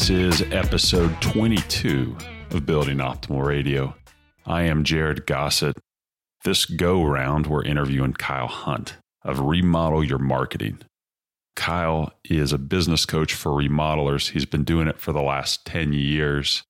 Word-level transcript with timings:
This 0.00 0.40
is 0.40 0.42
episode 0.50 1.20
22 1.20 2.16
of 2.52 2.64
Building 2.64 2.96
Optimal 2.96 3.44
Radio. 3.44 3.94
I 4.46 4.62
am 4.62 4.82
Jared 4.82 5.26
Gossett. 5.26 5.76
This 6.42 6.64
go 6.64 7.04
round, 7.04 7.46
we're 7.46 7.64
interviewing 7.64 8.14
Kyle 8.14 8.46
Hunt 8.48 8.96
of 9.22 9.40
Remodel 9.40 10.02
Your 10.02 10.18
Marketing. 10.18 10.78
Kyle 11.54 12.14
is 12.24 12.50
a 12.50 12.58
business 12.58 13.04
coach 13.04 13.34
for 13.34 13.50
remodelers. 13.50 14.30
He's 14.30 14.46
been 14.46 14.64
doing 14.64 14.88
it 14.88 14.98
for 14.98 15.12
the 15.12 15.20
last 15.20 15.66
10 15.66 15.92
years. 15.92 16.62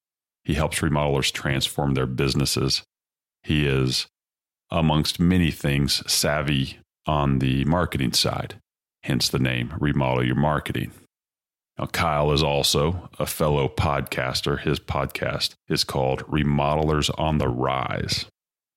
He 0.42 0.54
helps 0.54 0.80
remodelers 0.80 1.30
transform 1.30 1.94
their 1.94 2.06
businesses. 2.06 2.82
He 3.44 3.64
is, 3.64 4.08
amongst 4.72 5.20
many 5.20 5.52
things, 5.52 6.02
savvy 6.12 6.80
on 7.06 7.38
the 7.38 7.64
marketing 7.64 8.12
side, 8.12 8.56
hence 9.04 9.28
the 9.28 9.38
name 9.38 9.72
Remodel 9.78 10.26
Your 10.26 10.34
Marketing. 10.34 10.90
Now, 11.80 11.86
Kyle 11.86 12.30
is 12.32 12.42
also 12.42 13.08
a 13.18 13.24
fellow 13.24 13.66
podcaster. 13.66 14.60
His 14.60 14.78
podcast 14.78 15.54
is 15.66 15.82
called 15.82 16.22
Remodelers 16.24 17.10
on 17.18 17.38
the 17.38 17.48
Rise. 17.48 18.26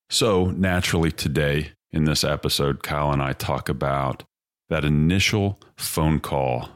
So, 0.08 0.46
naturally, 0.46 1.12
today 1.12 1.72
in 1.92 2.04
this 2.04 2.24
episode, 2.24 2.82
Kyle 2.82 3.12
and 3.12 3.22
I 3.22 3.34
talk 3.34 3.68
about 3.68 4.22
that 4.70 4.86
initial 4.86 5.60
phone 5.76 6.18
call, 6.18 6.70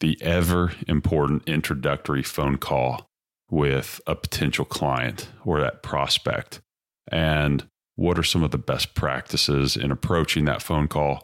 the 0.00 0.20
ever 0.20 0.72
important 0.88 1.44
introductory 1.46 2.24
phone 2.24 2.56
call 2.56 3.06
with 3.48 4.00
a 4.08 4.16
potential 4.16 4.64
client 4.64 5.28
or 5.44 5.60
that 5.60 5.84
prospect, 5.84 6.58
and 7.12 7.64
what 7.94 8.18
are 8.18 8.24
some 8.24 8.42
of 8.42 8.50
the 8.50 8.58
best 8.58 8.96
practices 8.96 9.76
in 9.76 9.92
approaching 9.92 10.46
that 10.46 10.62
phone 10.62 10.88
call. 10.88 11.22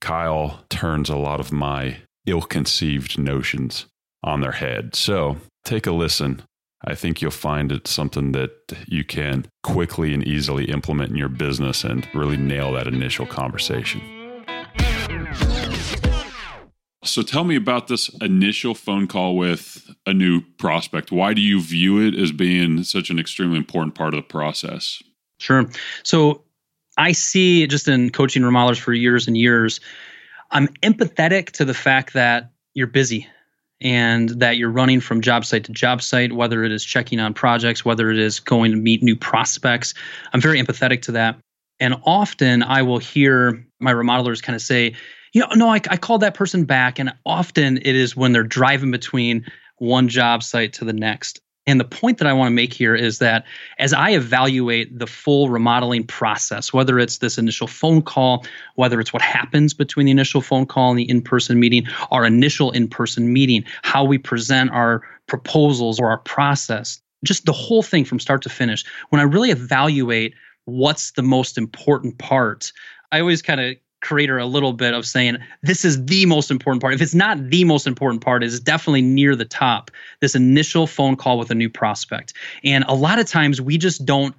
Kyle 0.00 0.64
turns 0.70 1.10
a 1.10 1.16
lot 1.16 1.40
of 1.40 1.52
my 1.52 1.98
ill 2.26 2.42
conceived 2.42 3.18
notions 3.18 3.86
on 4.24 4.40
their 4.40 4.52
head. 4.52 4.94
So 4.94 5.36
take 5.64 5.86
a 5.86 5.92
listen. 5.92 6.42
I 6.84 6.94
think 6.94 7.22
you'll 7.22 7.30
find 7.30 7.70
it 7.70 7.86
something 7.86 8.32
that 8.32 8.50
you 8.86 9.04
can 9.04 9.46
quickly 9.62 10.12
and 10.12 10.26
easily 10.26 10.64
implement 10.64 11.10
in 11.10 11.16
your 11.16 11.28
business 11.28 11.84
and 11.84 12.08
really 12.14 12.36
nail 12.36 12.72
that 12.72 12.88
initial 12.88 13.26
conversation. 13.26 14.02
So 17.04 17.22
tell 17.22 17.44
me 17.44 17.56
about 17.56 17.88
this 17.88 18.08
initial 18.20 18.74
phone 18.74 19.08
call 19.08 19.36
with 19.36 19.90
a 20.06 20.14
new 20.14 20.40
prospect. 20.58 21.10
Why 21.10 21.34
do 21.34 21.40
you 21.40 21.60
view 21.60 22.00
it 22.00 22.14
as 22.14 22.30
being 22.30 22.84
such 22.84 23.10
an 23.10 23.18
extremely 23.18 23.58
important 23.58 23.94
part 23.94 24.14
of 24.14 24.18
the 24.18 24.28
process? 24.28 25.02
Sure. 25.38 25.68
So 26.04 26.44
I 26.96 27.12
see 27.12 27.66
just 27.66 27.88
in 27.88 28.10
coaching 28.10 28.42
remodelers 28.42 28.78
for 28.78 28.92
years 28.92 29.26
and 29.26 29.36
years, 29.36 29.80
I'm 30.52 30.68
empathetic 30.82 31.50
to 31.52 31.64
the 31.64 31.74
fact 31.74 32.12
that 32.14 32.52
you're 32.74 32.86
busy 32.86 33.26
and 33.82 34.28
that 34.40 34.56
you're 34.56 34.70
running 34.70 35.00
from 35.00 35.20
job 35.20 35.44
site 35.44 35.64
to 35.64 35.72
job 35.72 36.00
site, 36.02 36.32
whether 36.32 36.64
it 36.64 36.72
is 36.72 36.84
checking 36.84 37.20
on 37.20 37.34
projects, 37.34 37.84
whether 37.84 38.10
it 38.10 38.18
is 38.18 38.40
going 38.40 38.70
to 38.70 38.76
meet 38.76 39.02
new 39.02 39.16
prospects. 39.16 39.94
I'm 40.32 40.40
very 40.40 40.62
empathetic 40.62 41.02
to 41.02 41.12
that. 41.12 41.36
And 41.80 41.96
often 42.04 42.62
I 42.62 42.82
will 42.82 42.98
hear 42.98 43.66
my 43.80 43.92
remodelers 43.92 44.42
kind 44.42 44.54
of 44.54 44.62
say, 44.62 44.94
you 45.32 45.40
know, 45.40 45.48
no, 45.54 45.68
I, 45.68 45.80
I 45.88 45.96
called 45.96 46.20
that 46.20 46.34
person 46.34 46.64
back. 46.64 46.98
And 46.98 47.12
often 47.26 47.78
it 47.78 47.96
is 47.96 48.16
when 48.16 48.32
they're 48.32 48.44
driving 48.44 48.92
between 48.92 49.46
one 49.78 50.08
job 50.08 50.42
site 50.42 50.74
to 50.74 50.84
the 50.84 50.92
next. 50.92 51.40
And 51.66 51.78
the 51.78 51.84
point 51.84 52.18
that 52.18 52.26
I 52.26 52.32
want 52.32 52.48
to 52.48 52.54
make 52.54 52.72
here 52.72 52.94
is 52.94 53.18
that 53.18 53.44
as 53.78 53.92
I 53.92 54.10
evaluate 54.10 54.98
the 54.98 55.06
full 55.06 55.48
remodeling 55.48 56.04
process, 56.04 56.72
whether 56.72 56.98
it's 56.98 57.18
this 57.18 57.38
initial 57.38 57.68
phone 57.68 58.02
call, 58.02 58.44
whether 58.74 58.98
it's 58.98 59.12
what 59.12 59.22
happens 59.22 59.72
between 59.72 60.06
the 60.06 60.12
initial 60.12 60.40
phone 60.40 60.66
call 60.66 60.90
and 60.90 60.98
the 60.98 61.08
in 61.08 61.22
person 61.22 61.60
meeting, 61.60 61.86
our 62.10 62.24
initial 62.24 62.72
in 62.72 62.88
person 62.88 63.32
meeting, 63.32 63.64
how 63.82 64.04
we 64.04 64.18
present 64.18 64.70
our 64.72 65.02
proposals 65.28 66.00
or 66.00 66.10
our 66.10 66.18
process, 66.18 67.00
just 67.24 67.44
the 67.44 67.52
whole 67.52 67.82
thing 67.82 68.04
from 68.04 68.18
start 68.18 68.42
to 68.42 68.48
finish, 68.48 68.84
when 69.10 69.20
I 69.20 69.24
really 69.24 69.50
evaluate 69.50 70.34
what's 70.64 71.12
the 71.12 71.22
most 71.22 71.56
important 71.56 72.18
part, 72.18 72.72
I 73.12 73.20
always 73.20 73.40
kind 73.40 73.60
of 73.60 73.76
creator 74.02 74.38
a 74.38 74.46
little 74.46 74.72
bit 74.74 74.92
of 74.92 75.06
saying 75.06 75.38
this 75.62 75.84
is 75.84 76.04
the 76.04 76.26
most 76.26 76.50
important 76.50 76.82
part. 76.82 76.92
If 76.92 77.00
it's 77.00 77.14
not 77.14 77.48
the 77.48 77.64
most 77.64 77.86
important 77.86 78.22
part, 78.22 78.44
it's 78.44 78.60
definitely 78.60 79.02
near 79.02 79.34
the 79.34 79.44
top. 79.44 79.90
This 80.20 80.34
initial 80.34 80.86
phone 80.86 81.16
call 81.16 81.38
with 81.38 81.50
a 81.50 81.54
new 81.54 81.70
prospect. 81.70 82.34
And 82.62 82.84
a 82.88 82.94
lot 82.94 83.18
of 83.18 83.26
times 83.26 83.60
we 83.60 83.78
just 83.78 84.04
don't 84.04 84.34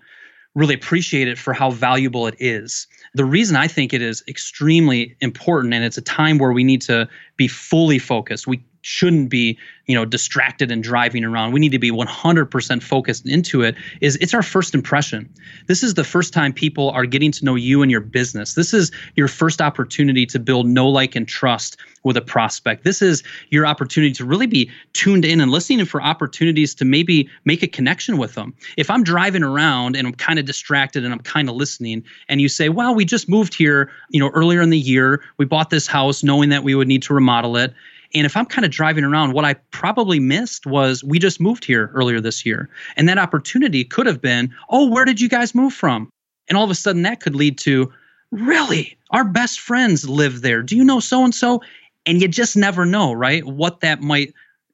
really 0.56 0.76
appreciate 0.76 1.28
it 1.28 1.38
for 1.38 1.54
how 1.54 1.72
valuable 1.72 2.28
it 2.28 2.36
is. 2.38 2.86
The 3.16 3.26
reason 3.26 3.56
I 3.56 3.68
think 3.68 3.94
it 3.94 4.02
is 4.02 4.24
extremely 4.28 5.16
important 5.20 5.74
and 5.74 5.84
it's 5.84 5.98
a 5.98 6.02
time 6.02 6.38
where 6.38 6.52
we 6.52 6.64
need 6.64 6.82
to 6.84 7.10
be 7.38 7.48
fully 7.48 7.98
focused. 7.98 8.46
We 8.46 8.64
shouldn't 8.84 9.30
be 9.30 9.58
you 9.88 9.96
know 9.96 10.06
distracted 10.06 10.72
and 10.72 10.84
driving 10.84 11.26
around. 11.26 11.52
We 11.52 11.60
need 11.60 11.72
to 11.72 11.80
be 11.80 11.92
100% 11.92 12.84
focused 12.84 13.28
into 13.28 13.64
it 13.64 13.76
is 14.02 14.16
it's 14.18 14.34
our 14.34 14.44
first 14.44 14.74
impression. 14.74 15.34
This 15.68 15.84
is 15.84 15.96
the 15.96 16.04
first 16.04 16.34
time 16.34 16.54
people 16.54 16.92
are 16.92 17.06
getting 17.06 17.32
to 17.32 17.46
know 17.46 17.56
you 17.56 17.82
and 17.82 17.90
your 17.90 18.02
business. 18.02 18.54
This 18.54 18.74
is 18.74 18.92
your 19.16 19.28
first 19.28 19.62
opportunity 19.62 20.26
to 20.28 20.40
build 20.40 20.68
know 20.68 20.88
like 20.88 21.16
and 21.16 21.28
trust 21.28 21.78
with 22.04 22.18
a 22.18 22.22
prospect. 22.22 22.84
This 22.84 23.02
is 23.02 23.24
your 23.50 23.66
opportunity 23.66 24.14
to 24.14 24.26
really 24.26 24.48
be 24.48 24.70
tuned 24.92 25.24
in 25.26 25.40
and 25.40 25.52
listening 25.52 25.86
for 25.86 26.02
opportunities 26.02 26.76
to 26.76 26.86
maybe 26.86 27.30
make 27.46 27.64
a 27.64 27.68
connection 27.68 28.18
with 28.18 28.36
them. 28.36 28.54
If 28.78 28.90
i'm 28.90 29.04
driving 29.04 29.44
around 29.44 29.96
and 29.96 30.06
i'm 30.06 30.14
kind 30.14 30.40
of 30.40 30.46
distracted 30.46 31.04
and 31.04 31.14
i'm 31.14 31.20
kind 31.20 31.50
of 31.50 31.56
listening 31.56 32.04
and 32.28 32.42
you 32.42 32.50
say 32.50 32.70
well 32.70 32.94
we 32.94 33.06
just 33.06 33.30
moved 33.30 33.54
here 33.54 33.90
you 34.10 34.20
know 34.20 34.30
earlier 34.30 34.62
in 34.62 34.70
the 34.70 34.78
year. 34.78 35.22
We 35.38 35.46
bought 35.46 35.70
this 35.70 35.88
house 35.88 36.24
knowing 36.24 36.50
that 36.50 36.64
we 36.64 36.76
would 36.76 36.88
need 36.88 37.02
to 37.04 37.14
remodel 37.14 37.58
it 37.58 37.74
and 38.14 38.26
if 38.26 38.38
I'm 38.38 38.46
kind 38.46 38.66
of 38.66 38.72
driving 38.72 39.04
around, 39.04 39.34
what 39.34 39.46
I 39.46 39.56
probably 39.72 40.20
missed 40.20 40.66
was 40.66 41.04
we 41.04 41.20
just 41.20 41.40
moved 41.40 41.66
here 41.66 41.90
earlier 41.94 42.22
this 42.22 42.46
year. 42.46 42.70
And 42.96 43.10
that 43.10 43.18
opportunity 43.18 43.84
could 43.84 44.06
have 44.06 44.22
been, 44.22 44.54
oh, 44.70 44.88
where 44.90 45.06
did 45.06 45.20
you 45.20 45.30
guys 45.30 45.56
move 45.56 45.74
from? 45.74 46.10
And 46.48 46.58
all 46.58 46.64
of 46.64 46.70
a 46.70 46.76
sudden 46.76 47.02
that 47.04 47.22
could 47.22 47.36
lead 47.36 47.58
to, 47.60 47.92
really? 48.32 48.98
Our 49.12 49.24
best 49.24 49.60
friends 49.60 50.08
live 50.08 50.42
there. 50.42 50.62
Do 50.62 50.76
you 50.76 50.84
know 50.84 51.00
so 51.00 51.24
and 51.24 51.34
so? 51.34 51.62
And 52.06 52.22
you 52.22 52.28
just 52.28 52.58
never 52.58 52.86
know, 52.86 53.14
right? 53.14 53.46
What 53.46 53.80
that 53.80 54.02
might 54.02 54.34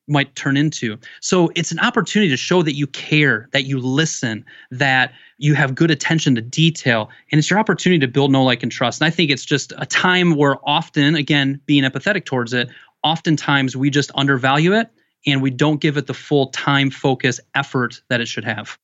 might 0.09 0.35
turn 0.35 0.57
into. 0.57 0.97
So 1.21 1.51
it's 1.55 1.71
an 1.71 1.79
opportunity 1.79 2.29
to 2.31 2.37
show 2.37 2.63
that 2.63 2.73
you 2.73 2.87
care, 2.87 3.47
that 3.51 3.65
you 3.65 3.79
listen, 3.79 4.43
that 4.71 5.13
you 5.37 5.53
have 5.53 5.75
good 5.75 5.91
attention 5.91 6.35
to 6.35 6.41
detail, 6.41 7.09
and 7.31 7.37
it's 7.37 7.49
your 7.49 7.59
opportunity 7.59 7.99
to 7.99 8.07
build 8.07 8.31
know, 8.31 8.43
like, 8.43 8.63
and 8.63 8.71
trust. 8.71 9.01
And 9.01 9.07
I 9.07 9.11
think 9.11 9.29
it's 9.29 9.45
just 9.45 9.71
a 9.77 9.85
time 9.85 10.35
where 10.35 10.57
often, 10.67 11.15
again, 11.15 11.61
being 11.67 11.83
empathetic 11.83 12.25
towards 12.25 12.53
it, 12.53 12.69
oftentimes 13.03 13.75
we 13.75 13.89
just 13.89 14.11
undervalue 14.15 14.73
it 14.73 14.89
and 15.25 15.41
we 15.41 15.49
don't 15.49 15.81
give 15.81 15.97
it 15.97 16.07
the 16.07 16.13
full 16.13 16.47
time, 16.47 16.89
focus, 16.89 17.39
effort 17.55 18.01
that 18.09 18.21
it 18.21 18.27
should 18.27 18.45
have. 18.45 18.77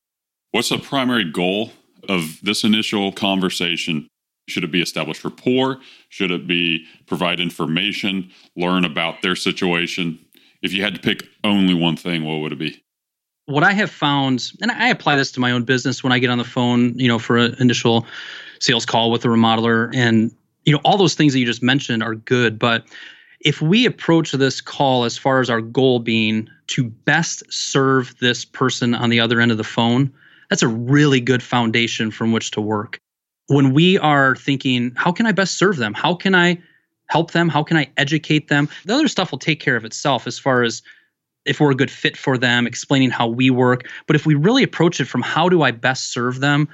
What's 0.51 0.69
the 0.69 0.77
primary 0.77 1.29
goal 1.29 1.71
of 2.07 2.39
this 2.41 2.63
initial 2.63 3.11
conversation? 3.11 4.07
Should 4.47 4.63
it 4.63 4.71
be 4.71 4.81
establish 4.81 5.23
rapport? 5.23 5.79
Should 6.09 6.31
it 6.31 6.47
be 6.47 6.85
provide 7.07 7.39
information, 7.39 8.31
learn 8.55 8.85
about 8.85 9.21
their 9.21 9.35
situation? 9.35 10.19
If 10.61 10.71
you 10.71 10.83
had 10.83 10.95
to 10.95 11.01
pick 11.01 11.23
only 11.43 11.73
one 11.73 11.97
thing, 11.97 12.23
what 12.23 12.39
would 12.39 12.51
it 12.51 12.59
be? 12.59 12.81
What 13.47 13.63
I 13.63 13.73
have 13.73 13.91
found, 13.91 14.51
and 14.61 14.71
I 14.71 14.89
apply 14.89 15.15
this 15.15 15.31
to 15.33 15.39
my 15.39 15.51
own 15.51 15.63
business 15.63 16.03
when 16.03 16.11
I 16.11 16.19
get 16.19 16.29
on 16.29 16.37
the 16.37 16.43
phone, 16.43 16.97
you 16.97 17.07
know, 17.07 17.19
for 17.19 17.37
an 17.37 17.55
initial 17.59 18.05
sales 18.59 18.85
call 18.85 19.11
with 19.11 19.23
a 19.25 19.27
remodeler, 19.27 19.93
and 19.93 20.31
you 20.63 20.73
know, 20.73 20.79
all 20.83 20.97
those 20.97 21.13
things 21.13 21.33
that 21.33 21.39
you 21.39 21.45
just 21.45 21.61
mentioned 21.61 22.01
are 22.01 22.15
good, 22.15 22.57
but 22.57 22.85
if 23.45 23.61
we 23.61 23.85
approach 23.85 24.31
this 24.31 24.59
call 24.59 25.05
as 25.05 25.17
far 25.17 25.39
as 25.39 25.49
our 25.49 25.61
goal 25.61 25.99
being 25.99 26.49
to 26.67 26.83
best 26.83 27.43
serve 27.53 28.15
this 28.19 28.43
person 28.43 28.95
on 28.95 29.11
the 29.11 29.19
other 29.19 29.39
end 29.39 29.51
of 29.51 29.57
the 29.57 29.63
phone, 29.63 30.11
that's 30.49 30.63
a 30.63 30.67
really 30.67 31.21
good 31.21 31.43
foundation 31.43 32.09
from 32.09 32.31
which 32.31 32.51
to 32.51 32.59
work. 32.59 32.97
When 33.47 33.71
we 33.73 33.99
are 33.99 34.35
thinking, 34.35 34.91
how 34.95 35.11
can 35.11 35.27
I 35.27 35.31
best 35.31 35.57
serve 35.57 35.77
them? 35.77 35.93
How 35.93 36.15
can 36.15 36.33
I 36.33 36.59
help 37.07 37.31
them? 37.31 37.47
How 37.47 37.61
can 37.61 37.77
I 37.77 37.87
educate 37.97 38.47
them? 38.47 38.67
The 38.85 38.95
other 38.95 39.07
stuff 39.07 39.29
will 39.29 39.37
take 39.37 39.59
care 39.59 39.75
of 39.75 39.85
itself 39.85 40.25
as 40.25 40.39
far 40.39 40.63
as 40.63 40.81
if 41.45 41.59
we're 41.59 41.71
a 41.71 41.75
good 41.75 41.91
fit 41.91 42.17
for 42.17 42.39
them, 42.39 42.65
explaining 42.65 43.11
how 43.11 43.27
we 43.27 43.51
work. 43.51 43.87
But 44.07 44.15
if 44.15 44.25
we 44.25 44.33
really 44.33 44.63
approach 44.63 44.99
it 44.99 45.05
from 45.05 45.21
how 45.21 45.49
do 45.49 45.61
I 45.61 45.69
best 45.69 46.11
serve 46.11 46.39
them, 46.39 46.67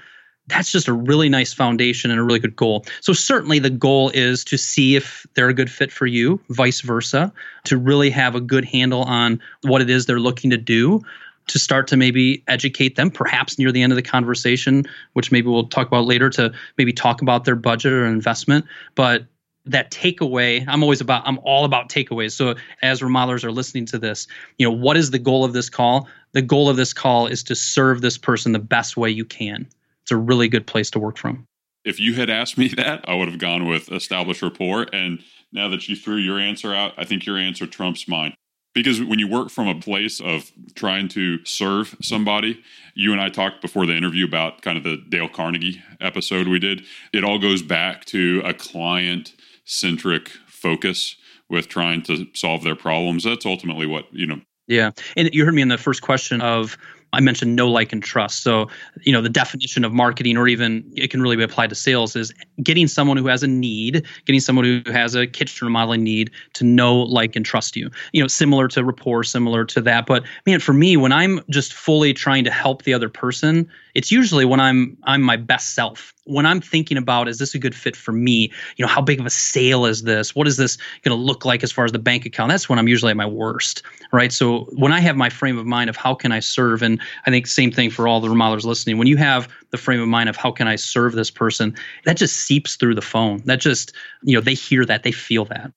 that's 0.51 0.71
just 0.71 0.87
a 0.87 0.93
really 0.93 1.29
nice 1.29 1.53
foundation 1.53 2.11
and 2.11 2.19
a 2.19 2.23
really 2.23 2.39
good 2.39 2.55
goal. 2.55 2.85
So 2.99 3.13
certainly 3.13 3.57
the 3.57 3.69
goal 3.69 4.09
is 4.09 4.43
to 4.45 4.57
see 4.57 4.97
if 4.97 5.25
they're 5.33 5.47
a 5.47 5.53
good 5.53 5.71
fit 5.71 5.91
for 5.91 6.05
you, 6.05 6.41
vice 6.49 6.81
versa, 6.81 7.31
to 7.63 7.77
really 7.77 8.09
have 8.09 8.35
a 8.35 8.41
good 8.41 8.65
handle 8.65 9.03
on 9.03 9.39
what 9.61 9.81
it 9.81 9.89
is 9.89 10.05
they're 10.05 10.19
looking 10.19 10.49
to 10.49 10.57
do 10.57 11.01
to 11.47 11.57
start 11.57 11.87
to 11.87 11.97
maybe 11.97 12.43
educate 12.47 12.97
them 12.97 13.09
perhaps 13.09 13.57
near 13.57 13.71
the 13.71 13.81
end 13.81 13.91
of 13.91 13.95
the 13.95 14.03
conversation 14.03 14.85
which 15.13 15.31
maybe 15.31 15.47
we'll 15.47 15.67
talk 15.67 15.87
about 15.87 16.05
later 16.05 16.29
to 16.29 16.51
maybe 16.77 16.93
talk 16.93 17.21
about 17.21 17.45
their 17.45 17.55
budget 17.55 17.93
or 17.93 18.05
investment. 18.05 18.65
But 18.95 19.25
that 19.63 19.91
takeaway 19.91 20.65
i'm 20.67 20.81
always 20.81 21.01
about 21.01 21.21
i'm 21.27 21.39
all 21.43 21.65
about 21.65 21.87
takeaways. 21.87 22.31
So 22.31 22.55
as 22.81 23.01
remodelers 23.01 23.43
are 23.43 23.51
listening 23.51 23.85
to 23.87 23.99
this 23.99 24.27
you 24.57 24.67
know 24.67 24.75
what 24.75 24.97
is 24.97 25.11
the 25.11 25.19
goal 25.19 25.45
of 25.45 25.53
this 25.53 25.69
call? 25.69 26.07
The 26.33 26.41
goal 26.41 26.67
of 26.69 26.77
this 26.77 26.93
call 26.93 27.27
is 27.27 27.43
to 27.43 27.55
serve 27.55 28.01
this 28.01 28.17
person 28.17 28.51
the 28.51 28.59
best 28.59 28.97
way 28.97 29.09
you 29.09 29.23
can 29.23 29.67
it's 30.11 30.17
a 30.17 30.17
really 30.17 30.49
good 30.49 30.67
place 30.67 30.89
to 30.91 30.99
work 30.99 31.17
from. 31.17 31.47
If 31.85 31.99
you 31.99 32.13
had 32.15 32.29
asked 32.29 32.57
me 32.57 32.67
that, 32.75 33.07
I 33.07 33.13
would 33.15 33.29
have 33.29 33.39
gone 33.39 33.65
with 33.65 33.91
established 33.91 34.41
rapport. 34.41 34.87
And 34.93 35.23
now 35.53 35.69
that 35.69 35.87
you 35.87 35.95
threw 35.95 36.17
your 36.17 36.37
answer 36.37 36.73
out, 36.73 36.93
I 36.97 37.05
think 37.05 37.25
your 37.25 37.37
answer 37.37 37.65
trumps 37.65 38.07
mine. 38.07 38.33
because 38.73 39.01
when 39.01 39.19
you 39.19 39.27
work 39.27 39.49
from 39.49 39.67
a 39.67 39.79
place 39.79 40.19
of 40.19 40.51
trying 40.75 41.07
to 41.09 41.43
serve 41.45 41.95
somebody, 42.01 42.61
you 42.93 43.11
and 43.11 43.21
I 43.21 43.29
talked 43.29 43.61
before 43.61 43.85
the 43.85 43.95
interview 43.95 44.25
about 44.25 44.61
kind 44.61 44.77
of 44.77 44.83
the 44.83 44.97
Dale 45.09 45.29
Carnegie 45.29 45.81
episode 45.99 46.47
we 46.47 46.59
did. 46.59 46.83
It 47.13 47.23
all 47.23 47.39
goes 47.39 47.61
back 47.61 48.05
to 48.05 48.41
a 48.45 48.53
client 48.53 49.33
centric 49.65 50.29
focus 50.47 51.15
with 51.49 51.67
trying 51.67 52.01
to 52.03 52.27
solve 52.33 52.63
their 52.63 52.75
problems. 52.75 53.23
That's 53.23 53.45
ultimately 53.45 53.87
what, 53.87 54.05
you 54.11 54.25
know. 54.25 54.41
Yeah. 54.67 54.91
And 55.17 55.29
you 55.33 55.43
heard 55.43 55.53
me 55.53 55.61
in 55.61 55.67
the 55.67 55.77
first 55.77 56.01
question 56.01 56.39
of 56.41 56.77
I 57.13 57.19
mentioned 57.19 57.55
know, 57.55 57.69
like, 57.69 57.91
and 57.91 58.01
trust. 58.01 58.43
So, 58.43 58.69
you 59.01 59.11
know, 59.11 59.21
the 59.21 59.29
definition 59.29 59.83
of 59.83 59.91
marketing, 59.91 60.37
or 60.37 60.47
even 60.47 60.89
it 60.95 61.09
can 61.11 61.21
really 61.21 61.35
be 61.35 61.43
applied 61.43 61.69
to 61.69 61.75
sales, 61.75 62.15
is 62.15 62.33
getting 62.63 62.87
someone 62.87 63.17
who 63.17 63.27
has 63.27 63.43
a 63.43 63.47
need, 63.47 64.05
getting 64.25 64.39
someone 64.39 64.63
who 64.65 64.81
has 64.91 65.13
a 65.15 65.27
kitchen 65.27 65.65
remodeling 65.65 66.03
need 66.03 66.31
to 66.53 66.63
know, 66.63 66.95
like, 66.95 67.35
and 67.35 67.45
trust 67.45 67.75
you. 67.75 67.89
You 68.13 68.21
know, 68.21 68.27
similar 68.27 68.67
to 68.69 68.83
rapport, 68.83 69.23
similar 69.23 69.65
to 69.65 69.81
that. 69.81 70.05
But 70.05 70.23
man, 70.45 70.59
for 70.59 70.73
me, 70.73 70.95
when 70.95 71.11
I'm 71.11 71.41
just 71.49 71.73
fully 71.73 72.13
trying 72.13 72.43
to 72.45 72.51
help 72.51 72.83
the 72.83 72.93
other 72.93 73.09
person, 73.09 73.69
it's 73.93 74.11
usually 74.11 74.45
when 74.45 74.59
I'm 74.59 74.97
I'm 75.03 75.21
my 75.21 75.37
best 75.37 75.75
self. 75.75 76.13
When 76.25 76.45
I'm 76.45 76.61
thinking 76.61 76.97
about 76.97 77.27
is 77.27 77.39
this 77.39 77.55
a 77.55 77.59
good 77.59 77.75
fit 77.75 77.95
for 77.95 78.11
me? 78.11 78.51
You 78.77 78.85
know, 78.85 78.87
how 78.87 79.01
big 79.01 79.19
of 79.19 79.25
a 79.25 79.29
sale 79.29 79.85
is 79.85 80.03
this? 80.03 80.35
What 80.35 80.47
is 80.47 80.57
this 80.57 80.77
going 81.03 81.17
to 81.17 81.21
look 81.21 81.45
like 81.45 81.63
as 81.63 81.71
far 81.71 81.85
as 81.85 81.91
the 81.91 81.99
bank 81.99 82.25
account? 82.25 82.49
That's 82.49 82.69
when 82.69 82.79
I'm 82.79 82.87
usually 82.87 83.11
at 83.11 83.17
my 83.17 83.25
worst, 83.25 83.83
right? 84.11 84.31
So 84.31 84.69
when 84.73 84.91
I 84.91 84.99
have 84.99 85.17
my 85.17 85.29
frame 85.29 85.57
of 85.57 85.65
mind 85.65 85.89
of 85.89 85.95
how 85.95 86.13
can 86.13 86.31
I 86.31 86.39
serve, 86.39 86.81
and 86.81 87.01
I 87.25 87.31
think 87.31 87.47
same 87.47 87.71
thing 87.71 87.89
for 87.89 88.07
all 88.07 88.21
the 88.21 88.29
remodelers 88.29 88.63
listening. 88.63 88.97
When 88.97 89.07
you 89.07 89.17
have 89.17 89.47
the 89.71 89.77
frame 89.77 90.01
of 90.01 90.07
mind 90.07 90.29
of 90.29 90.35
how 90.35 90.51
can 90.51 90.67
I 90.67 90.75
serve 90.75 91.13
this 91.13 91.31
person, 91.31 91.75
that 92.05 92.17
just 92.17 92.37
seeps 92.37 92.75
through 92.75 92.95
the 92.95 93.01
phone. 93.01 93.41
That 93.45 93.59
just 93.59 93.93
you 94.23 94.35
know 94.35 94.41
they 94.41 94.53
hear 94.53 94.85
that, 94.85 95.03
they 95.03 95.11
feel 95.11 95.45
that. 95.45 95.71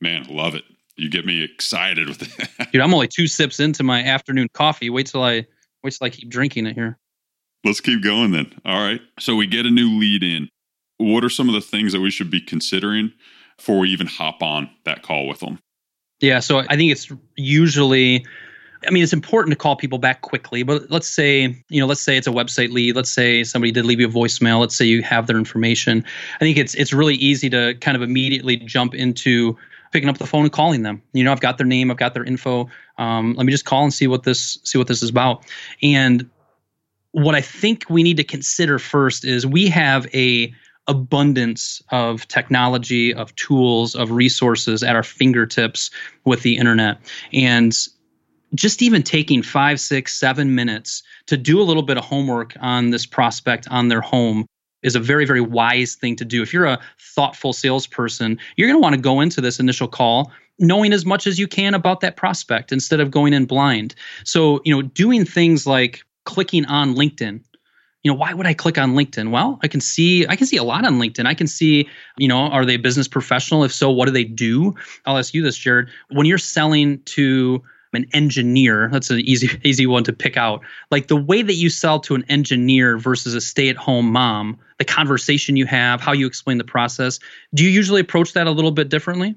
Man, 0.00 0.26
love 0.28 0.54
it. 0.54 0.64
You 0.96 1.08
get 1.08 1.24
me 1.24 1.42
excited 1.42 2.08
with 2.08 2.18
that. 2.58 2.72
Dude, 2.72 2.82
I'm 2.82 2.92
only 2.94 3.08
two 3.08 3.26
sips 3.26 3.60
into 3.60 3.82
my 3.82 4.02
afternoon 4.02 4.48
coffee. 4.52 4.90
Wait 4.90 5.06
till 5.06 5.22
I 5.22 5.46
wait 5.82 5.94
till 5.94 6.06
I 6.06 6.10
keep 6.10 6.28
drinking 6.28 6.66
it 6.66 6.74
here. 6.74 6.98
Let's 7.64 7.80
keep 7.80 8.02
going 8.02 8.32
then. 8.32 8.52
All 8.64 8.82
right. 8.82 9.00
So 9.18 9.36
we 9.36 9.46
get 9.46 9.66
a 9.66 9.70
new 9.70 9.98
lead 9.98 10.22
in. 10.22 10.48
What 10.98 11.24
are 11.24 11.30
some 11.30 11.48
of 11.48 11.54
the 11.54 11.60
things 11.60 11.92
that 11.92 12.00
we 12.00 12.10
should 12.10 12.30
be 12.30 12.40
considering 12.40 13.12
before 13.56 13.78
we 13.78 13.90
even 13.90 14.06
hop 14.06 14.42
on 14.42 14.70
that 14.84 15.02
call 15.02 15.26
with 15.26 15.40
them? 15.40 15.58
Yeah. 16.20 16.40
So 16.40 16.58
I 16.58 16.76
think 16.76 16.92
it's 16.92 17.10
usually, 17.36 18.24
I 18.86 18.90
mean, 18.90 19.02
it's 19.02 19.12
important 19.12 19.52
to 19.52 19.56
call 19.56 19.76
people 19.76 19.98
back 19.98 20.22
quickly, 20.22 20.62
but 20.62 20.90
let's 20.90 21.08
say, 21.08 21.56
you 21.68 21.80
know, 21.80 21.86
let's 21.86 22.00
say 22.00 22.16
it's 22.16 22.26
a 22.26 22.32
website 22.32 22.72
lead. 22.72 22.96
Let's 22.96 23.10
say 23.10 23.44
somebody 23.44 23.72
did 23.72 23.84
leave 23.84 24.00
you 24.00 24.08
a 24.08 24.10
voicemail. 24.10 24.60
Let's 24.60 24.76
say 24.76 24.84
you 24.84 25.02
have 25.02 25.26
their 25.26 25.36
information. 25.36 26.04
I 26.36 26.38
think 26.38 26.58
it's 26.58 26.74
it's 26.74 26.92
really 26.92 27.14
easy 27.14 27.50
to 27.50 27.74
kind 27.80 27.96
of 27.96 28.02
immediately 28.02 28.56
jump 28.56 28.94
into 28.94 29.56
picking 29.92 30.08
up 30.08 30.18
the 30.18 30.26
phone 30.26 30.44
and 30.44 30.52
calling 30.52 30.82
them. 30.82 31.02
You 31.12 31.22
know, 31.22 31.32
I've 31.32 31.40
got 31.40 31.58
their 31.58 31.66
name, 31.66 31.90
I've 31.90 31.98
got 31.98 32.14
their 32.14 32.24
info. 32.24 32.68
Um, 32.98 33.34
let 33.34 33.46
me 33.46 33.52
just 33.52 33.64
call 33.64 33.82
and 33.84 33.92
see 33.92 34.06
what 34.06 34.24
this 34.24 34.58
see 34.64 34.78
what 34.78 34.88
this 34.88 35.02
is 35.02 35.10
about. 35.10 35.44
And 35.82 36.28
what 37.12 37.34
I 37.34 37.40
think 37.40 37.84
we 37.88 38.02
need 38.02 38.16
to 38.16 38.24
consider 38.24 38.78
first 38.78 39.24
is 39.24 39.46
we 39.46 39.68
have 39.68 40.06
a 40.14 40.52
abundance 40.88 41.80
of 41.90 42.26
technology, 42.28 43.14
of 43.14 43.34
tools, 43.36 43.94
of 43.94 44.10
resources 44.10 44.82
at 44.82 44.96
our 44.96 45.02
fingertips 45.02 45.90
with 46.24 46.42
the 46.42 46.56
internet. 46.56 46.98
And 47.32 47.76
just 48.54 48.82
even 48.82 49.02
taking 49.02 49.42
five, 49.42 49.80
six, 49.80 50.18
seven 50.18 50.54
minutes 50.54 51.02
to 51.26 51.36
do 51.36 51.60
a 51.60 51.62
little 51.62 51.82
bit 51.82 51.96
of 51.96 52.04
homework 52.04 52.54
on 52.60 52.90
this 52.90 53.06
prospect 53.06 53.68
on 53.70 53.88
their 53.88 54.00
home 54.00 54.46
is 54.82 54.96
a 54.96 55.00
very, 55.00 55.24
very 55.24 55.40
wise 55.40 55.94
thing 55.94 56.16
to 56.16 56.24
do. 56.24 56.42
If 56.42 56.52
you're 56.52 56.66
a 56.66 56.80
thoughtful 56.98 57.52
salesperson, 57.52 58.38
you're 58.56 58.68
going 58.68 58.78
to 58.78 58.82
want 58.82 58.96
to 58.96 59.00
go 59.00 59.20
into 59.20 59.40
this 59.40 59.60
initial 59.60 59.88
call 59.88 60.32
knowing 60.58 60.92
as 60.92 61.06
much 61.06 61.26
as 61.26 61.38
you 61.38 61.48
can 61.48 61.74
about 61.74 62.00
that 62.00 62.16
prospect 62.16 62.72
instead 62.72 63.00
of 63.00 63.10
going 63.10 63.32
in 63.32 63.46
blind. 63.46 63.94
So, 64.24 64.60
you 64.64 64.74
know, 64.74 64.82
doing 64.82 65.24
things 65.24 65.66
like 65.66 66.04
clicking 66.24 66.64
on 66.66 66.94
LinkedIn. 66.94 67.42
You 68.02 68.10
know, 68.10 68.16
why 68.16 68.34
would 68.34 68.46
I 68.46 68.54
click 68.54 68.78
on 68.78 68.94
LinkedIn? 68.94 69.30
Well, 69.30 69.60
I 69.62 69.68
can 69.68 69.80
see 69.80 70.26
I 70.26 70.34
can 70.34 70.46
see 70.46 70.56
a 70.56 70.64
lot 70.64 70.84
on 70.84 70.98
LinkedIn. 70.98 71.26
I 71.26 71.34
can 71.34 71.46
see, 71.46 71.88
you 72.18 72.26
know, 72.26 72.38
are 72.38 72.64
they 72.64 72.74
a 72.74 72.78
business 72.78 73.06
professional? 73.06 73.62
If 73.62 73.72
so, 73.72 73.90
what 73.90 74.06
do 74.06 74.12
they 74.12 74.24
do? 74.24 74.74
I'll 75.06 75.18
ask 75.18 75.34
you 75.34 75.42
this, 75.42 75.56
Jared. 75.56 75.88
When 76.10 76.26
you're 76.26 76.38
selling 76.38 77.00
to 77.04 77.62
an 77.92 78.06
engineer, 78.12 78.88
that's 78.90 79.10
an 79.10 79.20
easy 79.20 79.50
easy 79.64 79.86
one 79.86 80.02
to 80.04 80.12
pick 80.12 80.36
out. 80.36 80.62
Like 80.90 81.06
the 81.06 81.16
way 81.16 81.42
that 81.42 81.54
you 81.54 81.70
sell 81.70 82.00
to 82.00 82.16
an 82.16 82.24
engineer 82.28 82.98
versus 82.98 83.34
a 83.34 83.40
stay-at-home 83.40 84.10
mom, 84.10 84.58
the 84.78 84.84
conversation 84.84 85.54
you 85.54 85.66
have, 85.66 86.00
how 86.00 86.12
you 86.12 86.26
explain 86.26 86.58
the 86.58 86.64
process, 86.64 87.20
do 87.54 87.62
you 87.62 87.70
usually 87.70 88.00
approach 88.00 88.32
that 88.32 88.48
a 88.48 88.50
little 88.50 88.72
bit 88.72 88.88
differently? 88.88 89.36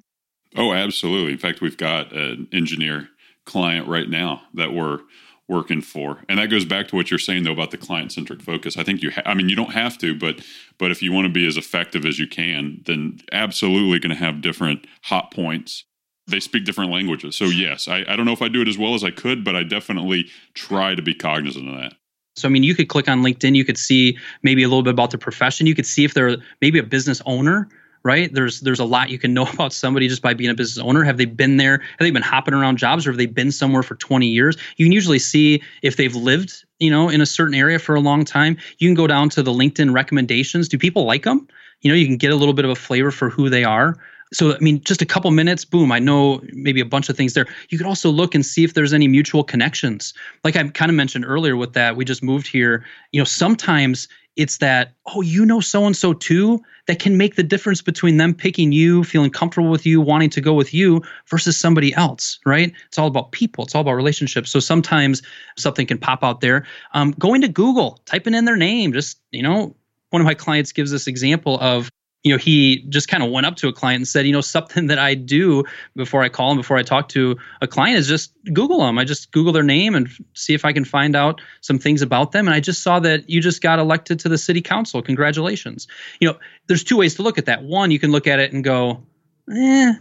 Oh, 0.56 0.74
absolutely. 0.74 1.34
In 1.34 1.38
fact, 1.38 1.62
we've 1.62 1.78
got 1.78 2.14
an 2.14 2.48
engineer 2.52 3.10
client 3.46 3.88
right 3.88 4.10
now 4.10 4.42
that 4.56 4.74
we're 4.74 5.00
working 5.48 5.82
for. 5.82 6.24
And 6.28 6.40
that 6.40 6.50
goes 6.50 6.66
back 6.66 6.88
to 6.88 6.96
what 6.96 7.12
you're 7.12 7.20
saying 7.20 7.44
though 7.44 7.52
about 7.52 7.72
the 7.72 7.78
client 7.78 8.12
centric 8.12 8.42
focus. 8.42 8.78
I 8.78 8.84
think 8.84 9.02
you 9.02 9.12
ha- 9.12 9.22
i 9.26 9.34
mean 9.34 9.50
you 9.50 9.56
don't 9.56 9.74
have 9.74 9.98
to 10.00 10.18
but 10.18 10.42
but 10.78 10.92
if 10.92 11.02
you 11.02 11.12
want 11.12 11.26
to 11.26 11.32
be 11.32 11.46
as 11.46 11.58
effective 11.58 12.06
as 12.06 12.20
you 12.20 12.28
can 12.28 12.82
then 12.86 13.20
absolutely 13.32 14.00
going 14.00 14.10
to 14.10 14.24
have 14.24 14.42
different 14.42 14.88
hot 15.04 15.32
points. 15.32 15.86
They 16.28 16.40
speak 16.40 16.66
different 16.66 16.92
languages. 16.92 17.36
So 17.36 17.46
yes 17.46 17.88
I, 17.88 18.04
I 18.08 18.16
don't 18.16 18.26
know 18.26 18.34
if 18.34 18.42
i 18.42 18.48
do 18.48 18.62
it 18.62 18.68
as 18.68 18.78
well 18.78 18.96
as 18.96 19.04
i 19.04 19.12
could 19.12 19.44
but 19.44 19.56
i 19.56 19.64
definitely 19.64 20.30
try 20.54 20.96
to 20.96 21.02
be 21.02 21.14
cognizant 21.14 21.70
of 21.70 21.76
that. 21.76 21.94
So, 22.38 22.50
I 22.50 22.52
mean, 22.52 22.64
you 22.64 22.76
could 22.76 22.90
click 22.90 23.08
on 23.08 23.22
LinkedIn, 23.22 23.56
you 23.56 23.64
could 23.64 23.78
see 23.78 24.18
maybe 24.44 24.62
a 24.62 24.68
little 24.68 24.84
bit 24.84 24.92
about 24.92 25.12
the 25.12 25.18
profession. 25.18 25.68
You 25.68 25.76
could 25.76 25.86
see 25.86 26.04
if 26.04 26.14
they're 26.14 26.36
maybe 26.60 26.80
a 26.80 26.84
business 26.84 27.22
owner 27.26 27.70
right? 28.06 28.32
There's 28.32 28.62
there's 28.62 28.80
a 28.80 28.86
lot 28.86 29.10
you 29.10 29.20
can 29.20 29.34
know 29.34 29.48
about 29.54 29.74
somebody 29.74 30.08
just 30.08 30.22
by 30.22 30.34
being 30.34 30.50
a 30.50 30.54
business 30.54 30.82
owner. 30.82 31.04
Have 31.04 31.18
they 31.18 31.26
been 31.26 31.58
there? 31.58 31.80
Have 31.80 32.00
they 32.00 32.12
been 32.12 32.22
hopping 32.22 32.54
around 32.54 32.78
jobs, 32.78 33.06
or 33.06 33.12
have 33.12 33.18
they 33.18 33.26
been 33.26 33.52
somewhere 33.52 33.84
for 33.84 33.96
20 33.96 34.28
years? 34.28 34.56
You 34.78 34.86
can 34.86 34.94
usually 34.94 35.20
see 35.20 35.62
if 35.82 35.98
they've 35.98 36.16
lived, 36.16 36.64
you 36.80 36.90
know, 36.90 37.10
in 37.10 37.20
a 37.20 37.26
certain 37.26 37.56
area 37.56 37.80
for 37.80 37.96
a 37.96 38.00
long 38.00 38.24
time. 38.24 38.56
You 38.78 38.88
can 38.88 38.96
go 38.96 39.08
down 39.08 39.30
to 39.32 39.44
the 39.44 39.52
LinkedIn 39.52 39.94
recommendations. 39.94 40.70
Do 40.70 40.78
people 40.78 41.04
like 41.04 41.24
them? 41.24 41.48
You 41.82 41.92
know, 41.92 41.96
you 41.98 42.06
can 42.06 42.18
get 42.18 42.32
a 42.32 42.36
little 42.36 42.54
bit 42.54 42.64
of 42.64 42.72
a 42.72 42.76
flavor 42.76 43.12
for 43.12 43.30
who 43.30 43.50
they 43.50 43.66
are. 43.66 43.98
So, 44.34 44.56
I 44.56 44.60
mean, 44.60 44.82
just 44.84 45.02
a 45.02 45.06
couple 45.06 45.30
minutes, 45.32 45.64
boom, 45.64 45.92
I 45.92 46.00
know 46.00 46.42
maybe 46.52 46.82
a 46.82 46.86
bunch 46.86 47.10
of 47.10 47.16
things 47.16 47.34
there. 47.34 47.46
You 47.70 47.78
could 47.78 47.86
also 47.88 48.10
look 48.10 48.34
and 48.34 48.46
see 48.46 48.64
if 48.64 48.74
there's 48.74 48.92
any 48.92 49.08
mutual 49.08 49.44
connections. 49.44 50.14
Like 50.44 50.56
I 50.56 50.68
kind 50.70 50.90
of 50.90 50.96
mentioned 50.96 51.26
earlier 51.26 51.56
with 51.56 51.74
that, 51.74 51.96
we 51.96 52.06
just 52.06 52.24
moved 52.24 52.48
here. 52.48 52.84
You 53.12 53.22
know, 53.22 53.26
sometimes 53.26 54.08
it's 54.36 54.58
that 54.58 54.94
oh 55.08 55.22
you 55.22 55.46
know 55.46 55.60
so 55.60 55.86
and 55.86 55.96
so 55.96 56.14
too 56.14 56.62
that 56.88 57.00
can 57.00 57.18
make 57.18 57.36
the 57.36 57.44
difference 57.44 57.82
between 57.82 58.18
them 58.18 58.34
picking 58.34 58.72
you 58.72 59.04
feeling 59.04 59.30
comfortable 59.32 59.70
with 59.70 59.86
you 59.86 60.02
wanting 60.02 60.30
to 60.30 60.42
go 60.42 60.54
with 60.54 60.74
you 60.74 61.02
versus 61.28 61.58
somebody 61.58 61.94
else 61.96 62.40
right? 62.46 62.72
It's 62.88 62.98
all 62.98 63.08
about 63.08 63.32
people. 63.32 63.66
It's 63.66 63.76
all 63.76 63.82
about 63.82 63.94
relationships. 63.94 64.52
So 64.52 64.60
sometimes 64.60 65.22
something 65.58 65.88
can 65.88 65.98
pop 65.98 66.24
out 66.24 66.42
there. 66.42 66.66
Um, 66.94 67.12
going 67.12 67.42
to 67.42 67.48
google 67.48 68.00
typing 68.06 68.34
in 68.34 68.46
their 68.46 68.58
name 68.58 68.94
just 68.94 69.20
you 69.32 69.44
know 69.44 69.76
one 70.10 70.22
of 70.22 70.26
my 70.26 70.34
clients 70.34 70.72
gives 70.72 70.92
this 70.92 71.08
example 71.08 71.60
of 71.60 71.90
you 72.26 72.32
know, 72.32 72.40
he 72.40 72.78
just 72.90 73.08
kind 73.08 73.22
of 73.22 73.30
went 73.30 73.46
up 73.46 73.56
to 73.58 73.68
a 73.68 73.72
client 73.72 73.98
and 73.98 74.08
said, 74.08 74.26
you 74.26 74.34
know, 74.34 74.42
something 74.42 74.88
that 74.88 74.98
I 74.98 75.14
do 75.14 75.64
before 75.96 76.24
I 76.24 76.30
call 76.30 76.52
him, 76.52 76.58
before 76.58 76.76
I 76.76 76.82
talk 76.82 77.08
to 77.10 77.38
a 77.62 77.68
client 77.68 78.00
is 78.00 78.08
just 78.08 78.34
Google 78.52 78.80
them. 78.80 78.98
I 78.98 79.04
just 79.04 79.32
Google 79.32 79.54
their 79.54 79.64
name 79.64 79.94
and 79.94 80.10
see 80.34 80.56
if 80.56 80.66
I 80.66 80.74
can 80.74 80.86
find 80.86 81.16
out 81.16 81.40
some 81.62 81.78
things 81.78 82.02
about 82.02 82.32
them. 82.32 82.48
And 82.48 82.56
I 82.56 82.60
just 82.60 82.82
saw 82.82 83.00
that 83.02 83.30
you 83.30 83.42
just 83.42 83.62
got 83.62 83.78
elected 83.78 84.20
to 84.22 84.30
the 84.30 84.40
city 84.40 84.60
council. 84.60 85.04
Congratulations. 85.04 85.88
You 86.20 86.30
know, 86.30 86.40
there's 86.66 86.84
two 86.84 86.98
ways 86.98 87.14
to 87.16 87.22
look 87.22 87.38
at 87.38 87.46
that. 87.46 87.62
One, 87.62 87.92
you 87.92 88.00
can 88.00 88.12
look 88.12 88.26
at 88.26 88.40
it 88.40 88.52
and 88.52 88.64
go, 88.64 89.04
eh, 89.52 89.94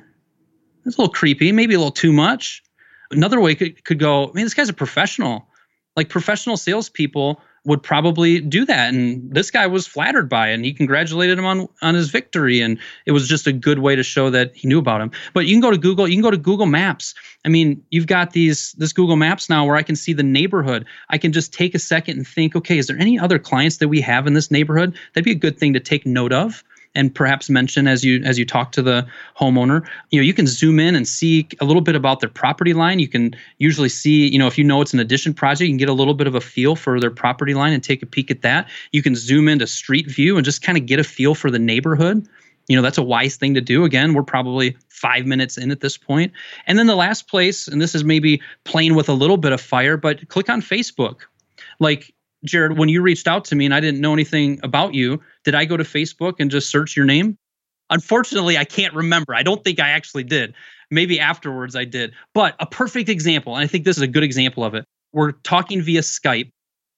that's 0.83 0.97
a 0.97 1.01
little 1.03 1.13
creepy, 1.13 1.53
maybe 1.53 1.75
a 1.75 1.79
little 1.79 1.93
too 1.93 2.13
much. 2.15 2.63
Another 3.11 3.39
way 3.39 3.55
could, 3.55 3.85
could 3.85 3.99
go, 3.99 4.33
mean, 4.33 4.47
this 4.47 4.55
guy's 4.55 4.71
a 4.71 4.73
professional. 4.73 5.47
Like 5.95 6.09
professional 6.09 6.57
salespeople 6.57 7.43
would 7.65 7.83
probably 7.83 8.41
do 8.41 8.65
that. 8.67 8.93
And 8.93 9.33
this 9.33 9.51
guy 9.51 9.67
was 9.67 9.87
flattered 9.87 10.29
by 10.29 10.51
it 10.51 10.55
and 10.55 10.65
he 10.65 10.73
congratulated 10.73 11.39
him 11.39 11.47
on, 11.47 11.69
on 11.81 11.95
his 11.95 12.11
victory. 12.11 12.61
And 12.61 12.79
it 13.07 13.13
was 13.13 13.27
just 13.27 13.47
a 13.47 13.53
good 13.53 13.79
way 13.79 13.97
to 13.97 14.03
show 14.03 14.31
that 14.31 14.55
he 14.55 14.69
knew 14.69 14.79
about 14.79 15.01
him. 15.01 15.11
But 15.33 15.47
you 15.47 15.55
can 15.55 15.61
go 15.61 15.71
to 15.71 15.79
Google, 15.79 16.07
you 16.07 16.15
can 16.15 16.23
go 16.23 16.31
to 16.31 16.37
Google 16.37 16.67
Maps. 16.67 17.15
I 17.45 17.49
mean, 17.49 17.83
you've 17.91 18.07
got 18.07 18.33
these 18.33 18.73
this 18.73 18.93
Google 18.93 19.17
Maps 19.17 19.49
now 19.49 19.65
where 19.67 19.77
I 19.77 19.83
can 19.83 19.97
see 19.97 20.13
the 20.13 20.23
neighborhood. 20.23 20.85
I 21.09 21.19
can 21.19 21.33
just 21.33 21.53
take 21.53 21.75
a 21.75 21.79
second 21.79 22.19
and 22.19 22.27
think, 22.27 22.55
okay, 22.55 22.79
is 22.79 22.87
there 22.87 22.99
any 22.99 23.19
other 23.19 23.39
clients 23.39 23.79
that 23.79 23.89
we 23.89 24.01
have 24.03 24.27
in 24.27 24.35
this 24.35 24.51
neighborhood? 24.51 24.97
That'd 25.13 25.25
be 25.25 25.33
a 25.33 25.35
good 25.35 25.59
thing 25.59 25.73
to 25.73 25.81
take 25.81 26.07
note 26.07 26.33
of 26.33 26.63
and 26.95 27.15
perhaps 27.15 27.51
mention 27.51 27.87
as 27.89 28.05
you 28.05 28.23
as 28.25 28.39
you 28.39 28.45
talk 28.45 28.73
to 28.73 28.83
the 28.83 29.07
homeowner 29.39 29.87
you 30.11 30.21
know 30.21 30.25
you 30.25 30.35
can 30.35 30.47
zoom 30.47 30.79
in 30.79 30.95
and 30.95 31.09
see 31.09 31.49
a 31.61 31.65
little 31.65 31.83
bit 31.83 31.95
about 31.95 32.21
their 32.21 32.29
property 32.29 32.75
line. 32.75 32.99
You 32.99 33.09
can 33.09 33.35
usually 33.59 33.89
see 33.89 34.29
you 34.29 34.39
know 34.39 34.47
if 34.47 34.59
you 34.59 34.65
know 34.65 34.81
it's 34.81 34.93
an 34.93 35.01
addition 35.01 35.35
project 35.35 35.67
you 35.67 35.73
can 35.73 35.77
get 35.79 35.89
a 35.89 35.95
little 35.95 36.15
bit 36.15 36.27
of 36.27 36.35
a 36.35 36.41
feel 36.41 36.77
for 36.77 37.01
their 37.01 37.11
property 37.11 37.55
line 37.55 37.73
and 37.73 37.83
take 37.83 38.03
a 38.03 38.07
peek 38.07 38.31
at 38.31 38.43
that. 38.43 38.69
You 38.93 39.03
can 39.03 39.15
zoom 39.15 39.49
into 39.49 39.67
street 39.67 40.09
view 40.09 40.37
and 40.37 40.45
just 40.45 40.63
kind 40.63 40.79
of 40.79 40.87
get 40.87 40.99
a 40.99 41.05
feel 41.05 41.35
for 41.35 41.51
the 41.51 41.59
neighborhood. 41.59 42.29
You 42.69 42.77
know 42.77 42.83
that's 42.83 42.99
a 42.99 43.03
wise 43.03 43.37
thing 43.37 43.55
to 43.55 43.61
do. 43.61 43.85
Again 43.85 44.15
we're 44.15 44.23
probably 44.23 44.77
five 44.89 45.27
minutes 45.27 45.59
in 45.59 45.71
at 45.71 45.81
this 45.81 45.97
point. 45.97 46.33
And 46.67 46.79
then 46.79 46.87
the 46.87 46.97
last 46.97 47.29
place 47.29 47.69
and 47.69 47.81
this 47.81 47.95
is 47.95 48.05
maybe 48.05 48.41
playing 48.65 48.95
with 48.95 49.09
a 49.09 49.15
little 49.15 49.37
bit 49.37 49.53
of 49.53 49.61
fire 49.61 49.97
but 49.97 50.29
click 50.29 50.49
on 50.49 50.61
facebook. 50.61 51.21
Like 51.81 52.15
Jared, 52.45 52.79
when 52.79 52.89
you 52.89 53.03
reached 53.03 53.27
out 53.27 53.45
to 53.47 53.55
me 53.55 53.65
and 53.65 53.75
I 53.75 53.81
didn't 53.81 54.01
know 54.01 54.13
anything 54.13 54.61
about 54.63 54.95
you, 54.95 55.21
did 55.45 55.55
I 55.55 55.65
go 55.65 55.77
to 55.77 55.85
Facebook 55.85 56.35
and 56.39 56.51
just 56.51 56.71
search 56.71 56.97
your 56.97 57.07
name? 57.07 57.39
Unfortunately, 57.91 58.57
I 58.59 58.65
can't 58.65 58.95
remember. 58.95 59.35
I 59.35 59.43
don't 59.43 59.63
think 59.63 59.81
I 59.81 59.91
actually 59.91 60.25
did. 60.25 60.55
maybe 60.91 61.21
afterwards 61.21 61.77
I 61.77 61.85
did. 61.85 62.13
But 62.33 62.55
a 62.61 62.67
perfect 62.67 63.09
example, 63.09 63.55
and 63.55 63.63
I 63.63 63.67
think 63.67 63.85
this 63.85 63.97
is 63.97 64.03
a 64.03 64.07
good 64.09 64.23
example 64.23 64.65
of 64.65 64.75
it. 64.75 64.85
We're 65.13 65.33
talking 65.33 65.83
via 65.83 66.01
Skype, 66.01 66.51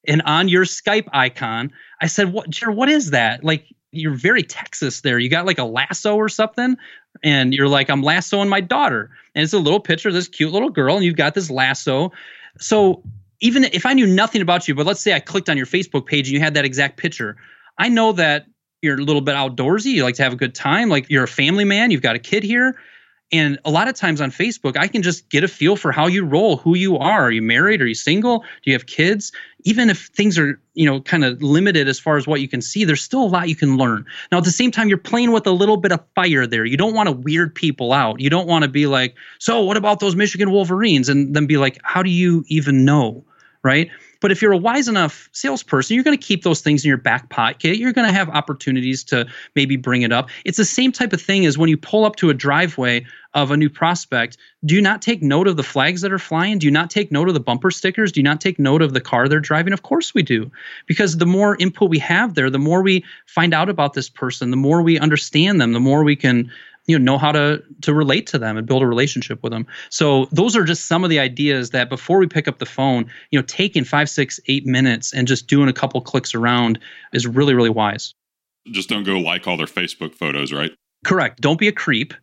and 0.07 0.23
on 0.23 0.49
your 0.49 0.65
Skype 0.65 1.09
icon, 1.13 1.73
I 2.01 2.07
said, 2.07 2.33
"What, 2.33 2.51
Jared? 2.51 2.77
What 2.77 2.89
is 2.89 3.11
that? 3.11 3.45
Like, 3.45 3.67
you're 3.93 4.15
very 4.15 4.43
Texas 4.43 5.01
there. 5.01 5.19
You 5.19 5.29
got 5.29 5.47
like 5.47 5.59
a 5.59 5.65
lasso 5.65 6.17
or 6.17 6.29
something?" 6.29 6.77
And 7.23 7.53
you're 7.53 7.69
like, 7.69 7.91
"I'm 7.91 8.03
lassoing 8.03 8.49
my 8.49 8.61
daughter," 8.61 9.11
and 9.35 9.43
it's 9.43 9.53
a 9.53 9.59
little 9.59 9.81
picture 9.81 10.09
of 10.09 10.15
this 10.15 10.29
cute 10.29 10.53
little 10.53 10.71
girl, 10.71 10.97
and 10.97 11.05
you've 11.05 11.17
got 11.17 11.35
this 11.35 11.51
lasso. 11.51 12.13
So 12.59 13.03
even 13.41 13.65
if 13.65 13.87
I 13.87 13.93
knew 13.93 14.07
nothing 14.07 14.43
about 14.43 14.67
you, 14.69 14.75
but 14.75 14.87
let's 14.87 15.01
say 15.01 15.13
I 15.15 15.21
clicked 15.21 15.49
on 15.49 15.57
your 15.57 15.67
Facebook 15.67 16.07
page 16.07 16.29
and 16.29 16.35
you 16.35 16.41
had 16.41 16.55
that 16.55 16.65
exact 16.65 16.97
picture, 16.97 17.37
I 17.79 17.89
know 17.89 18.13
that 18.13 18.47
you're 18.83 18.99
a 18.99 19.03
little 19.03 19.23
bit 19.23 19.35
outdoorsy. 19.35 19.87
You 19.87 20.05
like 20.05 20.15
to 20.17 20.23
have 20.23 20.33
a 20.33 20.37
good 20.37 20.55
time. 20.55 20.89
Like 20.89 21.11
you're 21.11 21.25
a 21.25 21.29
family 21.29 21.65
man. 21.65 21.91
You've 21.91 22.03
got 22.03 22.17
a 22.17 22.21
kid 22.21 22.43
here. 22.43 22.79
And 23.33 23.59
a 23.65 23.71
lot 23.73 23.89
of 23.89 23.97
times 23.97 24.21
on 24.21 24.31
Facebook, 24.31 24.77
I 24.77 24.87
can 24.87 25.03
just 25.03 25.29
get 25.31 25.43
a 25.43 25.49
feel 25.49 25.75
for 25.75 25.91
how 25.91 26.07
you 26.07 26.25
roll, 26.25 26.59
who 26.59 26.77
you 26.77 26.97
are. 26.97 27.23
Are 27.23 27.31
you 27.31 27.43
married? 27.43 27.83
Are 27.83 27.87
you 27.87 27.95
single? 27.95 28.39
Do 28.41 28.71
you 28.71 28.73
have 28.75 28.87
kids? 28.87 29.33
Even 29.65 29.91
if 29.91 30.07
things 30.07 30.39
are, 30.39 30.61
you 30.75 30.87
know, 30.87 31.01
kind 31.01 31.25
of 31.25 31.43
limited 31.43 31.89
as 31.89 31.99
far 31.99 32.17
as 32.19 32.29
what 32.29 32.41
you 32.41 32.47
can 32.47 32.63
see, 32.63 32.85
there's 32.85 33.03
still 33.03 33.25
a 33.25 33.27
lot 33.27 33.49
you 33.49 33.57
can 33.57 33.77
learn. 33.77 34.07
Now, 34.31 34.39
at 34.39 34.45
the 34.45 34.53
same 34.53 34.71
time, 34.71 34.89
you're 34.89 34.97
playing 34.97 35.33
with 35.33 35.45
a 35.45 35.51
little 35.51 35.77
bit 35.77 35.91
of 35.91 36.05
fire 36.15 36.47
there. 36.47 36.65
You 36.65 36.77
don't 36.77 36.95
want 36.95 37.09
to 37.09 37.13
weird 37.13 37.53
people 37.53 37.93
out. 37.93 38.21
You 38.21 38.31
don't 38.31 38.47
want 38.47 38.63
to 38.63 38.69
be 38.69 38.87
like, 38.87 39.17
so 39.41 39.61
what 39.65 39.77
about 39.77 39.99
those 39.99 40.15
Michigan 40.15 40.53
Wolverines? 40.53 41.09
And 41.09 41.35
then 41.35 41.47
be 41.47 41.57
like, 41.57 41.81
how 41.83 42.05
do 42.05 42.11
you 42.11 42.45
even 42.47 42.85
know? 42.85 43.25
Right. 43.65 43.91
But 44.21 44.33
if 44.33 44.41
you're 44.41 44.53
a 44.53 44.59
wise 44.59 44.89
enough 44.89 45.29
salesperson, 45.33 45.95
you're 45.95 46.05
going 46.05 46.17
to 46.17 46.25
keep 46.25 46.43
those 46.43 46.61
things 46.61 46.85
in 46.85 46.89
your 46.89 46.97
back 46.97 47.29
pocket. 47.29 47.79
You're 47.79 47.93
going 47.93 48.07
to 48.07 48.13
have 48.13 48.29
opportunities 48.31 49.05
to 49.05 49.27
maybe 49.55 49.77
bring 49.77 50.03
it 50.03 50.13
up. 50.13 50.31
It's 50.45 50.59
the 50.59 50.65
same 50.65 50.93
type 50.93 51.13
of 51.13 51.21
thing 51.21 51.47
as 51.47 51.59
when 51.59 51.69
you 51.69 51.77
pull 51.77 52.05
up 52.05 52.17
to 52.17 52.31
a 52.31 52.35
driveway 52.35 53.05
of 53.35 53.51
a 53.51 53.57
new 53.57 53.69
prospect. 53.69 54.39
Do 54.65 54.75
you 54.75 54.81
not 54.81 55.03
take 55.03 55.23
note 55.23 55.47
of 55.47 55.57
the 55.57 55.63
flags 55.63 56.01
that 56.01 56.13
are 56.13 56.19
flying? 56.19 56.59
Do 56.59 56.67
you 56.67 56.71
not 56.73 56.91
take 56.91 57.13
note 57.13 57.29
of 57.29 57.35
the 57.35 57.41
bumper 57.41 57.71
stickers? 57.71 58.11
Do 58.11 58.21
you 58.21 58.25
not 58.25 58.41
take 58.41 58.59
note 58.59 58.81
of 58.81 58.95
the 58.95 59.01
car 59.01 59.29
they're 59.29 59.41
driving? 59.41 59.75
Of 59.75 59.83
course 59.83 60.15
we 60.15 60.23
do. 60.23 60.51
Because 60.87 61.19
the 61.19 61.27
more 61.27 61.57
input 61.61 61.91
we 61.91 61.99
have 61.99 62.35
there, 62.35 62.49
the 62.49 62.59
more 62.59 62.83
we 62.83 63.05
find 63.27 63.53
out 63.53 63.69
about 63.69 63.93
this 63.93 64.09
person, 64.09 64.51
the 64.51 64.57
more 64.57 64.81
we 64.81 64.99
understand 64.99 65.61
them, 65.61 65.73
the 65.73 65.81
more 65.81 66.03
we 66.03 66.17
can 66.17 66.51
you 66.87 66.99
know 66.99 67.13
know 67.13 67.19
how 67.19 67.33
to 67.33 67.63
to 67.83 67.95
relate 67.95 68.27
to 68.29 68.39
them 68.39 68.57
and 68.57 68.67
build 68.67 68.83
a 68.83 68.87
relationship 68.87 69.43
with 69.43 69.53
them. 69.53 69.67
So 69.91 70.27
those 70.33 70.57
are 70.57 70.65
just 70.65 70.87
some 70.87 71.05
of 71.05 71.11
the 71.11 71.19
ideas 71.19 71.71
that 71.71 71.89
before 71.89 72.19
we 72.19 72.27
pick 72.27 72.49
up 72.49 72.59
the 72.59 72.67
phone 72.67 73.07
you 73.31 73.39
know 73.39 73.45
taking 73.47 73.85
five 73.85 74.09
six 74.09 74.41
eight 74.47 74.67
minutes 74.67 75.13
and 75.13 75.29
just 75.29 75.47
doing 75.47 75.69
a 75.69 75.73
couple 75.73 76.01
clicks 76.01 76.35
around 76.35 76.79
is 77.13 77.27
really 77.27 77.55
really 77.55 77.71
wise. 77.71 78.15
Just 78.73 78.89
don't 78.89 79.05
go 79.05 79.19
like 79.19 79.47
all 79.47 79.57
their 79.57 79.67
facebook 79.67 80.15
photos 80.15 80.53
right? 80.53 80.73
Correct. 81.05 81.41
Don't 81.41 81.59
be 81.59 81.69
a 81.69 81.73
creep 81.73 82.15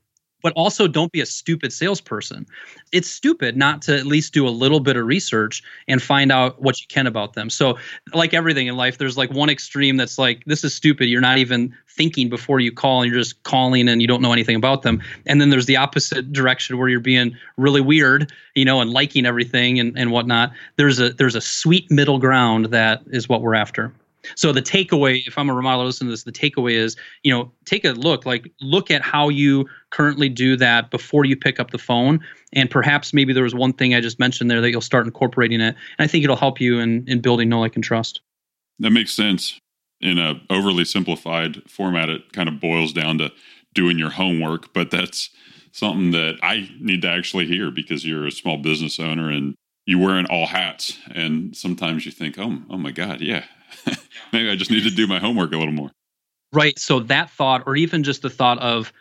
but 0.44 0.54
also 0.56 0.88
don't 0.88 1.12
be 1.12 1.22
a 1.22 1.26
stupid 1.26 1.74
salesperson. 1.74 2.46
It's 2.92 3.10
stupid 3.10 3.58
not 3.58 3.82
to 3.84 3.98
at 3.98 4.06
least 4.06 4.34
do 4.34 4.48
a 4.48 4.50
little 4.50 4.80
bit 4.80 4.98
of 4.98 5.06
research 5.08 5.64
and 5.88 6.02
find 6.02 6.32
out 6.32 6.62
what 6.62 6.80
you 6.80 6.88
can 6.88 7.08
about 7.08 7.34
them. 7.34 7.50
So, 7.50 7.78
like 8.14 8.34
everything 8.34 8.68
in 8.68 8.76
life, 8.76 9.00
there's 9.00 9.18
like 9.18 9.32
one 9.32 9.50
extreme 9.50 9.98
that's 9.98 10.20
like, 10.20 10.44
this 10.46 10.64
is 10.64 10.76
stupid. 10.76 11.06
You're 11.06 11.22
not 11.22 11.40
even 11.40 11.74
thinking 11.90 12.30
before 12.30 12.60
you 12.60 12.72
call 12.72 13.02
and 13.02 13.12
you're 13.12 13.20
just 13.20 13.42
calling 13.44 13.88
and 13.88 14.02
you 14.02 14.08
don't 14.08 14.22
know 14.22 14.34
anything 14.34 14.56
about 14.56 14.82
them. 14.82 15.02
And 15.26 15.40
then 15.40 15.50
there's 15.50 15.66
the 15.66 15.78
opposite 15.78 16.32
direction 16.34 16.78
where 16.78 16.90
you're 16.90 17.00
being 17.00 17.36
really 17.58 17.82
weird, 17.82 18.32
you 18.56 18.66
know, 18.66 18.82
and 18.82 18.92
liking 18.92 19.26
everything 19.26 19.80
and, 19.80 19.98
and 19.98 20.12
whatnot. 20.12 20.52
There's 20.76 21.00
a 21.00 21.12
there's 21.12 21.36
a 21.36 21.42
sweet 21.42 21.90
middle 21.90 22.20
ground 22.20 22.66
that 22.68 23.02
is 23.12 23.30
what 23.30 23.42
we're 23.42 23.56
after. 23.56 23.94
So 24.36 24.51
the 24.51 24.62
takeaway, 24.62 25.25
if 25.27 25.38
I'm 25.38 25.50
a 25.50 25.53
remodeler 25.53 25.86
listening 25.86 26.08
to 26.08 26.12
this, 26.13 26.24
the 26.24 26.32
takeaway 26.32 26.74
is, 26.74 26.96
you 27.24 27.34
know, 27.34 27.51
take 27.65 27.86
a 27.86 27.89
look, 27.92 28.25
like 28.25 28.51
look 28.62 28.92
at 28.92 29.01
how 29.01 29.30
you 29.30 29.65
currently 29.89 30.30
do 30.30 30.56
that 30.58 30.92
before 30.92 31.25
you 31.25 31.36
pick 31.36 31.60
up 31.60 31.72
the 31.72 31.77
phone. 31.77 32.20
And 32.53 32.70
perhaps 32.70 33.13
maybe 33.13 33.34
there 33.34 33.44
was 33.44 33.56
one 33.56 33.74
thing 33.74 33.94
I 33.94 34.01
just 34.01 34.20
mentioned 34.20 34.50
there 34.50 34.62
that 34.62 34.70
you'll 34.70 34.82
start 34.82 35.06
incorporating 35.06 35.62
it. 35.62 35.75
And 35.98 36.06
I 36.06 36.08
think 36.08 36.24
it'll 36.24 36.36
help 36.36 36.60
you 36.60 36.80
in, 36.80 37.03
in 37.08 37.22
building 37.22 37.50
know, 37.50 37.60
like, 37.60 37.75
and 37.75 37.84
trust. 37.84 38.22
That 38.80 38.92
makes 38.92 39.13
sense. 39.13 39.60
In 40.01 40.20
a 40.20 40.42
overly 40.50 40.84
simplified 40.84 41.62
format, 41.70 42.10
it 42.10 42.34
kind 42.34 42.50
of 42.50 42.60
boils 42.60 42.92
down 42.92 43.20
to 43.20 43.32
doing 43.74 43.98
your 43.98 44.10
homework, 44.10 44.74
but 44.74 44.92
that's 44.92 45.30
something 45.72 46.12
that 46.12 46.38
I 46.44 46.70
need 46.80 47.01
to 47.01 47.10
actually 47.10 47.48
hear 47.48 47.72
because 47.72 48.06
you're 48.06 48.27
a 48.27 48.32
small 48.32 48.58
business 48.58 49.00
owner 49.00 49.30
and 49.30 49.56
you 49.86 49.98
wear 49.98 50.10
wearing 50.10 50.25
all 50.27 50.48
hats. 50.48 50.98
And 51.12 51.56
sometimes 51.56 52.06
you 52.06 52.12
think, 52.12 52.38
oh, 52.38 52.60
oh 52.70 52.77
my 52.77 52.92
God, 52.92 53.22
yeah, 53.22 53.46
maybe 54.32 54.50
I 54.50 54.56
just 54.56 54.72
need 54.72 54.84
to 54.84 54.92
do 54.92 55.08
my 55.08 55.20
homework 55.20 55.53
a 55.53 55.58
little 55.58 55.74
more. 55.74 55.92
Right. 56.51 56.77
So 56.77 57.00
that 57.00 57.30
thought, 57.32 57.63
or 57.65 57.75
even 57.75 58.03
just 58.03 58.22
the 58.22 58.30
thought 58.30 58.60
of 58.60 58.94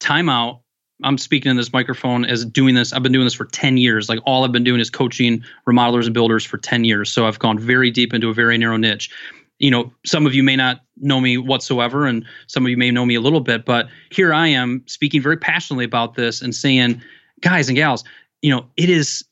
timeout. 0.00 0.60
I'm 1.02 1.16
speaking 1.16 1.48
in 1.48 1.56
this 1.56 1.72
microphone 1.72 2.26
as 2.26 2.44
doing 2.44 2.74
this. 2.74 2.92
I've 2.92 3.02
been 3.02 3.12
doing 3.12 3.24
this 3.24 3.32
for 3.32 3.46
10 3.46 3.78
years. 3.78 4.10
Like 4.10 4.18
all 4.26 4.44
I've 4.44 4.52
been 4.52 4.64
doing 4.64 4.80
is 4.80 4.90
coaching 4.90 5.42
remodelers 5.66 6.04
and 6.04 6.12
builders 6.12 6.44
for 6.44 6.58
10 6.58 6.84
years. 6.84 7.10
So 7.10 7.26
I've 7.26 7.38
gone 7.38 7.58
very 7.58 7.90
deep 7.90 8.12
into 8.12 8.28
a 8.28 8.34
very 8.34 8.58
narrow 8.58 8.76
niche. 8.76 9.10
You 9.58 9.70
know, 9.70 9.92
some 10.04 10.26
of 10.26 10.34
you 10.34 10.42
may 10.42 10.56
not 10.56 10.82
know 10.98 11.20
me 11.20 11.38
whatsoever, 11.38 12.06
and 12.06 12.24
some 12.48 12.64
of 12.64 12.70
you 12.70 12.76
may 12.76 12.90
know 12.90 13.06
me 13.06 13.14
a 13.14 13.20
little 13.20 13.40
bit, 13.40 13.64
but 13.64 13.88
here 14.10 14.34
I 14.34 14.48
am 14.48 14.82
speaking 14.86 15.22
very 15.22 15.36
passionately 15.36 15.84
about 15.84 16.14
this 16.14 16.42
and 16.42 16.54
saying, 16.54 17.00
guys 17.40 17.68
and 17.68 17.76
gals, 17.76 18.04
you 18.42 18.50
know, 18.50 18.66
it 18.76 18.90
is, 18.90 19.24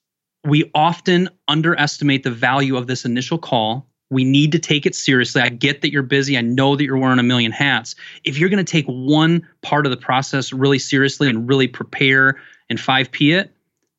we 0.44 0.70
often 0.74 1.28
underestimate 1.48 2.24
the 2.24 2.30
value 2.30 2.76
of 2.76 2.86
this 2.86 3.04
initial 3.04 3.38
call 3.38 3.86
we 4.10 4.24
need 4.24 4.52
to 4.52 4.58
take 4.58 4.86
it 4.86 4.94
seriously. 4.94 5.42
I 5.42 5.48
get 5.48 5.82
that 5.82 5.92
you're 5.92 6.02
busy. 6.02 6.38
I 6.38 6.40
know 6.40 6.76
that 6.76 6.84
you're 6.84 6.96
wearing 6.96 7.18
a 7.18 7.22
million 7.24 7.52
hats. 7.52 7.94
If 8.24 8.38
you're 8.38 8.48
going 8.48 8.64
to 8.64 8.70
take 8.70 8.86
one 8.86 9.46
part 9.62 9.86
of 9.86 9.90
the 9.90 9.96
process 9.96 10.52
really 10.52 10.78
seriously 10.78 11.28
and 11.28 11.48
really 11.48 11.68
prepare 11.68 12.40
and 12.70 12.78
5P 12.78 13.38
it, 13.38 13.52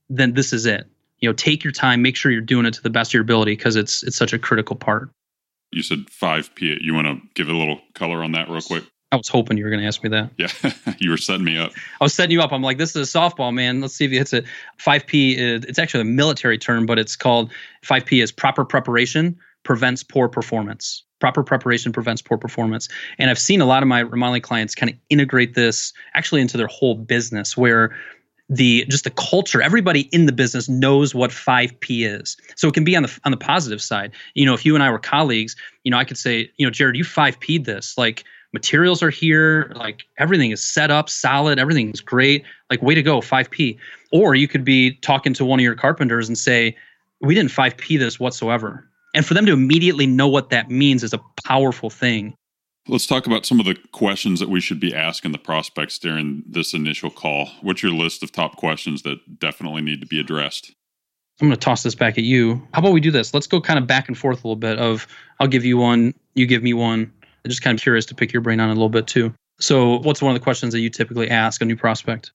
then 0.10 0.34
this 0.34 0.54
is 0.54 0.66
it. 0.66 0.88
You 1.20 1.30
know, 1.30 1.34
take 1.34 1.64
your 1.64 1.74
time, 1.74 2.02
make 2.02 2.16
sure 2.16 2.32
you're 2.32 2.42
doing 2.42 2.66
it 2.66 2.74
to 2.76 2.82
the 2.82 2.90
best 2.90 3.12
of 3.12 3.14
your 3.14 3.22
ability 3.22 3.52
because 3.52 3.76
it's 3.76 4.04
it's 4.04 4.16
such 4.16 4.34
a 4.34 4.40
critical 4.40 4.76
part. 4.76 5.10
You 5.72 5.84
said 5.84 6.06
5P 6.08 6.78
it. 6.78 6.82
You 6.82 6.94
want 6.94 7.08
to 7.08 7.22
give 7.36 7.50
a 7.50 7.54
little 7.54 7.82
color 7.94 8.24
on 8.24 8.32
that 8.32 8.50
real 8.50 8.62
quick? 8.62 8.86
I 9.12 9.16
was 9.16 9.28
hoping 9.28 9.58
you 9.58 9.64
were 9.64 9.72
going 9.72 9.82
to 9.82 9.88
ask 9.88 10.04
me 10.04 10.10
that. 10.10 10.30
Yeah, 10.38 10.94
you 11.00 11.10
were 11.10 11.18
setting 11.18 11.44
me 11.44 11.58
up. 11.58 11.72
I 12.00 12.04
was 12.04 12.14
setting 12.14 12.32
you 12.32 12.42
up. 12.42 12.52
I'm 12.52 12.62
like, 12.62 12.78
this 12.78 12.96
is 12.96 13.14
a 13.14 13.20
softball, 13.20 13.54
man. 13.54 13.82
Let's 13.82 13.96
see 13.96 14.06
if 14.06 14.12
he 14.12 14.18
hits 14.18 14.34
it. 14.34 14.46
5P, 14.80 15.36
is, 15.36 15.66
it's 15.66 15.80
actually 15.80 16.02
a 16.02 16.06
military 16.06 16.60
term, 16.60 16.86
but 16.86 17.00
it's 17.00 17.16
called 17.16 17.52
5P 17.84 18.22
is 18.22 18.32
proper 18.32 18.64
preparation, 18.64 19.40
prevents 19.70 20.02
poor 20.02 20.28
performance. 20.28 21.04
Proper 21.20 21.44
preparation 21.44 21.92
prevents 21.92 22.24
poor 22.24 22.40
performance. 22.40 22.90
And 23.20 23.30
I've 23.30 23.38
seen 23.38 23.62
a 23.62 23.68
lot 23.68 23.84
of 23.84 23.88
my 23.88 24.00
remodeling 24.00 24.42
clients 24.42 24.74
kind 24.74 24.92
of 24.92 24.98
integrate 25.12 25.54
this 25.54 25.94
actually 26.16 26.42
into 26.42 26.58
their 26.58 26.66
whole 26.66 26.96
business 26.96 27.56
where 27.56 27.96
the 28.50 28.84
just 28.86 29.04
the 29.04 29.12
culture 29.12 29.62
everybody 29.62 30.10
in 30.12 30.26
the 30.26 30.32
business 30.32 30.68
knows 30.68 31.14
what 31.14 31.30
5p 31.30 32.20
is. 32.20 32.36
So 32.56 32.68
it 32.68 32.74
can 32.74 32.84
be 32.84 32.96
on 32.96 33.04
the 33.04 33.20
on 33.26 33.30
the 33.30 33.38
positive 33.38 33.80
side. 33.80 34.12
You 34.34 34.44
know 34.48 34.56
if 34.56 34.66
you 34.66 34.74
and 34.74 34.84
i 34.84 34.90
were 34.90 34.98
colleagues 34.98 35.56
you 35.84 35.92
know 35.92 36.00
i 36.00 36.04
could 36.04 36.18
say 36.18 36.50
you 36.58 36.66
know 36.66 36.72
jared 36.72 36.96
you 36.96 37.04
5p'd 37.04 37.66
this. 37.66 37.96
Like 37.96 38.24
materials 38.54 39.04
are 39.04 39.12
here. 39.12 39.72
Like 39.76 40.02
everything 40.18 40.50
is 40.50 40.64
set 40.64 40.90
up 40.90 41.12
solid. 41.12 41.60
Everything's 41.60 42.02
great. 42.02 42.44
Like 42.72 42.82
way 42.82 42.96
to 42.96 43.04
go 43.04 43.20
5p 43.20 43.78
or 44.12 44.34
you 44.34 44.48
could 44.48 44.64
be 44.64 44.96
talking 45.02 45.36
to 45.36 45.46
one 45.46 45.60
of 45.60 45.64
your 45.64 45.76
carpenters 45.76 46.28
and 46.28 46.40
say 46.40 46.76
we 47.22 47.36
didn't 47.36 47.52
5p 47.52 48.00
this 48.00 48.20
whatsoever 48.20 48.89
and 49.14 49.26
for 49.26 49.34
them 49.34 49.46
to 49.46 49.54
immediately 49.54 50.08
know 50.08 50.28
what 50.28 50.50
that 50.50 50.70
means 50.70 51.04
is 51.04 51.14
a 51.14 51.22
powerful 51.44 51.90
thing. 51.90 52.34
Let's 52.88 53.06
talk 53.06 53.28
about 53.28 53.46
some 53.46 53.60
of 53.60 53.66
the 53.66 53.76
questions 53.92 54.40
that 54.40 54.50
we 54.50 54.62
should 54.62 54.80
be 54.80 54.96
asking 54.96 55.32
the 55.32 55.38
prospects 55.38 56.00
during 56.00 56.44
this 56.48 56.74
initial 56.74 57.12
call. 57.12 57.50
What's 57.62 57.84
your 57.84 57.92
list 57.92 58.24
of 58.24 58.32
top 58.32 58.58
questions 58.58 59.04
that 59.04 59.40
definitely 59.40 59.82
need 59.82 60.02
to 60.02 60.08
be 60.08 60.20
addressed? 60.20 60.74
I'm 61.40 61.48
going 61.48 61.58
to 61.58 61.64
toss 61.64 61.84
this 61.84 61.96
back 61.96 62.18
at 62.18 62.24
you. 62.24 62.68
How 62.74 62.82
about 62.82 62.92
we 62.92 63.00
do 63.00 63.12
this? 63.12 63.34
Let's 63.34 63.48
go 63.48 63.62
kind 63.62 63.80
of 63.80 63.88
back 63.88 64.08
and 64.08 64.18
forth 64.18 64.44
a 64.44 64.48
little 64.48 64.56
bit 64.56 64.78
of 64.78 65.08
I'll 65.40 65.48
give 65.48 65.64
you 65.64 65.78
one, 65.78 66.14
you 66.34 66.46
give 66.46 66.64
me 66.64 66.74
one. 66.74 67.12
I'm 67.46 67.50
just 67.50 67.62
kind 67.62 67.78
of 67.78 67.82
curious 67.82 68.06
to 68.08 68.16
pick 68.16 68.34
your 68.34 68.42
brain 68.42 68.60
on 68.60 68.70
a 68.70 68.74
little 68.74 68.90
bit 68.90 69.08
too. 69.08 69.34
So, 69.60 70.00
what's 70.00 70.22
one 70.22 70.34
of 70.34 70.40
the 70.40 70.44
questions 70.44 70.74
that 70.74 70.80
you 70.80 70.90
typically 70.90 71.30
ask 71.30 71.62
a 71.62 71.66
new 71.66 71.76
prospect? 71.76 72.32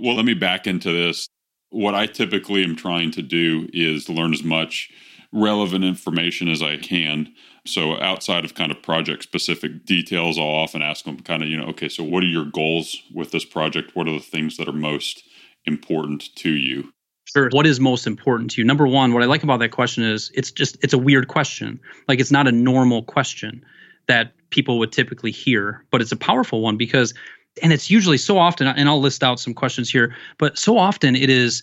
Well, 0.00 0.16
let 0.16 0.24
me 0.24 0.34
back 0.34 0.66
into 0.66 0.90
this. 0.90 1.28
What 1.70 1.94
I 1.94 2.06
typically 2.06 2.64
am 2.64 2.76
trying 2.76 3.10
to 3.12 3.22
do 3.22 3.68
is 3.72 4.08
learn 4.08 4.32
as 4.32 4.42
much 4.42 4.90
relevant 5.32 5.84
information 5.84 6.48
as 6.48 6.62
I 6.62 6.76
can. 6.76 7.32
So 7.66 8.00
outside 8.00 8.44
of 8.44 8.54
kind 8.54 8.70
of 8.70 8.82
project 8.82 9.22
specific 9.22 9.84
details, 9.84 10.38
I'll 10.38 10.44
often 10.44 10.82
ask 10.82 11.04
them 11.04 11.20
kind 11.20 11.42
of, 11.42 11.48
you 11.48 11.56
know, 11.56 11.66
okay, 11.66 11.88
so 11.88 12.02
what 12.02 12.22
are 12.22 12.26
your 12.28 12.44
goals 12.44 13.02
with 13.14 13.30
this 13.30 13.44
project? 13.44 13.94
What 13.94 14.08
are 14.08 14.12
the 14.12 14.20
things 14.20 14.56
that 14.56 14.68
are 14.68 14.72
most 14.72 15.22
important 15.64 16.34
to 16.36 16.50
you? 16.50 16.92
Sure. 17.24 17.48
What 17.52 17.66
is 17.66 17.80
most 17.80 18.06
important 18.06 18.50
to 18.52 18.60
you? 18.60 18.66
Number 18.66 18.86
one, 18.86 19.14
what 19.14 19.22
I 19.22 19.26
like 19.26 19.42
about 19.42 19.60
that 19.60 19.70
question 19.70 20.04
is 20.04 20.30
it's 20.34 20.50
just 20.50 20.76
it's 20.82 20.92
a 20.92 20.98
weird 20.98 21.28
question. 21.28 21.80
Like 22.08 22.20
it's 22.20 22.32
not 22.32 22.48
a 22.48 22.52
normal 22.52 23.04
question 23.04 23.64
that 24.08 24.32
people 24.50 24.78
would 24.78 24.92
typically 24.92 25.30
hear, 25.30 25.84
but 25.90 26.02
it's 26.02 26.12
a 26.12 26.16
powerful 26.16 26.60
one 26.60 26.76
because 26.76 27.14
and 27.62 27.72
it's 27.72 27.90
usually 27.90 28.18
so 28.18 28.38
often 28.38 28.66
and 28.66 28.88
I'll 28.88 29.00
list 29.00 29.22
out 29.22 29.38
some 29.38 29.54
questions 29.54 29.88
here, 29.88 30.14
but 30.38 30.58
so 30.58 30.76
often 30.76 31.14
it 31.14 31.30
is 31.30 31.62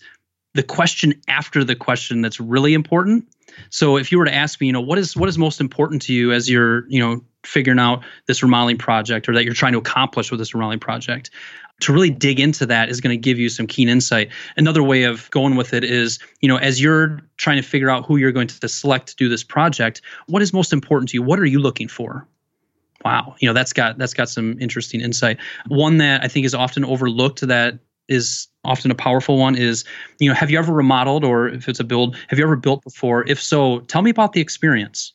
the 0.53 0.63
question 0.63 1.13
after 1.27 1.63
the 1.63 1.75
question 1.75 2.21
that's 2.21 2.39
really 2.39 2.73
important 2.73 3.25
so 3.69 3.97
if 3.97 4.11
you 4.11 4.17
were 4.17 4.25
to 4.25 4.33
ask 4.33 4.59
me, 4.61 4.67
you 4.67 4.73
know, 4.73 4.81
what 4.81 4.97
is 4.97 5.15
what 5.15 5.29
is 5.29 5.37
most 5.37 5.59
important 5.59 6.01
to 6.03 6.13
you 6.13 6.31
as 6.31 6.49
you're, 6.49 6.87
you 6.89 6.99
know, 6.99 7.21
figuring 7.43 7.79
out 7.79 8.03
this 8.27 8.43
remodeling 8.43 8.77
project 8.77 9.29
or 9.29 9.33
that 9.33 9.45
you're 9.45 9.53
trying 9.53 9.73
to 9.73 9.79
accomplish 9.79 10.31
with 10.31 10.39
this 10.39 10.53
remodeling 10.53 10.79
project, 10.79 11.29
to 11.79 11.93
really 11.93 12.09
dig 12.09 12.39
into 12.39 12.65
that 12.65 12.89
is 12.89 12.99
going 12.99 13.15
to 13.15 13.21
give 13.21 13.39
you 13.39 13.49
some 13.49 13.67
keen 13.67 13.87
insight. 13.87 14.29
Another 14.57 14.83
way 14.83 15.03
of 15.03 15.29
going 15.31 15.55
with 15.55 15.73
it 15.73 15.83
is, 15.83 16.19
you 16.41 16.47
know, 16.47 16.57
as 16.57 16.81
you're 16.81 17.21
trying 17.37 17.61
to 17.61 17.67
figure 17.67 17.89
out 17.89 18.05
who 18.05 18.17
you're 18.17 18.31
going 18.31 18.47
to 18.47 18.67
select 18.67 19.07
to 19.07 19.15
do 19.15 19.29
this 19.29 19.43
project, 19.43 20.01
what 20.27 20.41
is 20.41 20.53
most 20.53 20.73
important 20.73 21.09
to 21.09 21.15
you? 21.15 21.23
What 21.23 21.39
are 21.39 21.45
you 21.45 21.59
looking 21.59 21.87
for? 21.87 22.27
Wow, 23.05 23.35
you 23.39 23.47
know, 23.47 23.53
that's 23.53 23.71
got 23.71 23.97
that's 23.97 24.13
got 24.13 24.27
some 24.27 24.59
interesting 24.59 24.99
insight. 24.99 25.37
One 25.67 25.97
that 25.97 26.21
I 26.23 26.27
think 26.27 26.45
is 26.45 26.53
often 26.53 26.83
overlooked 26.83 27.47
that 27.47 27.79
is 28.09 28.47
often 28.65 28.91
a 28.91 28.95
powerful 28.95 29.37
one 29.37 29.55
is, 29.55 29.85
you 30.19 30.27
know, 30.27 30.35
have 30.35 30.51
you 30.51 30.57
ever 30.57 30.73
remodeled 30.73 31.23
or 31.23 31.47
if 31.47 31.69
it's 31.69 31.79
a 31.79 31.83
build, 31.83 32.17
have 32.27 32.37
you 32.37 32.43
ever 32.43 32.55
built 32.55 32.83
before? 32.83 33.23
If 33.27 33.41
so, 33.41 33.79
tell 33.81 34.01
me 34.01 34.09
about 34.09 34.33
the 34.33 34.41
experience. 34.41 35.13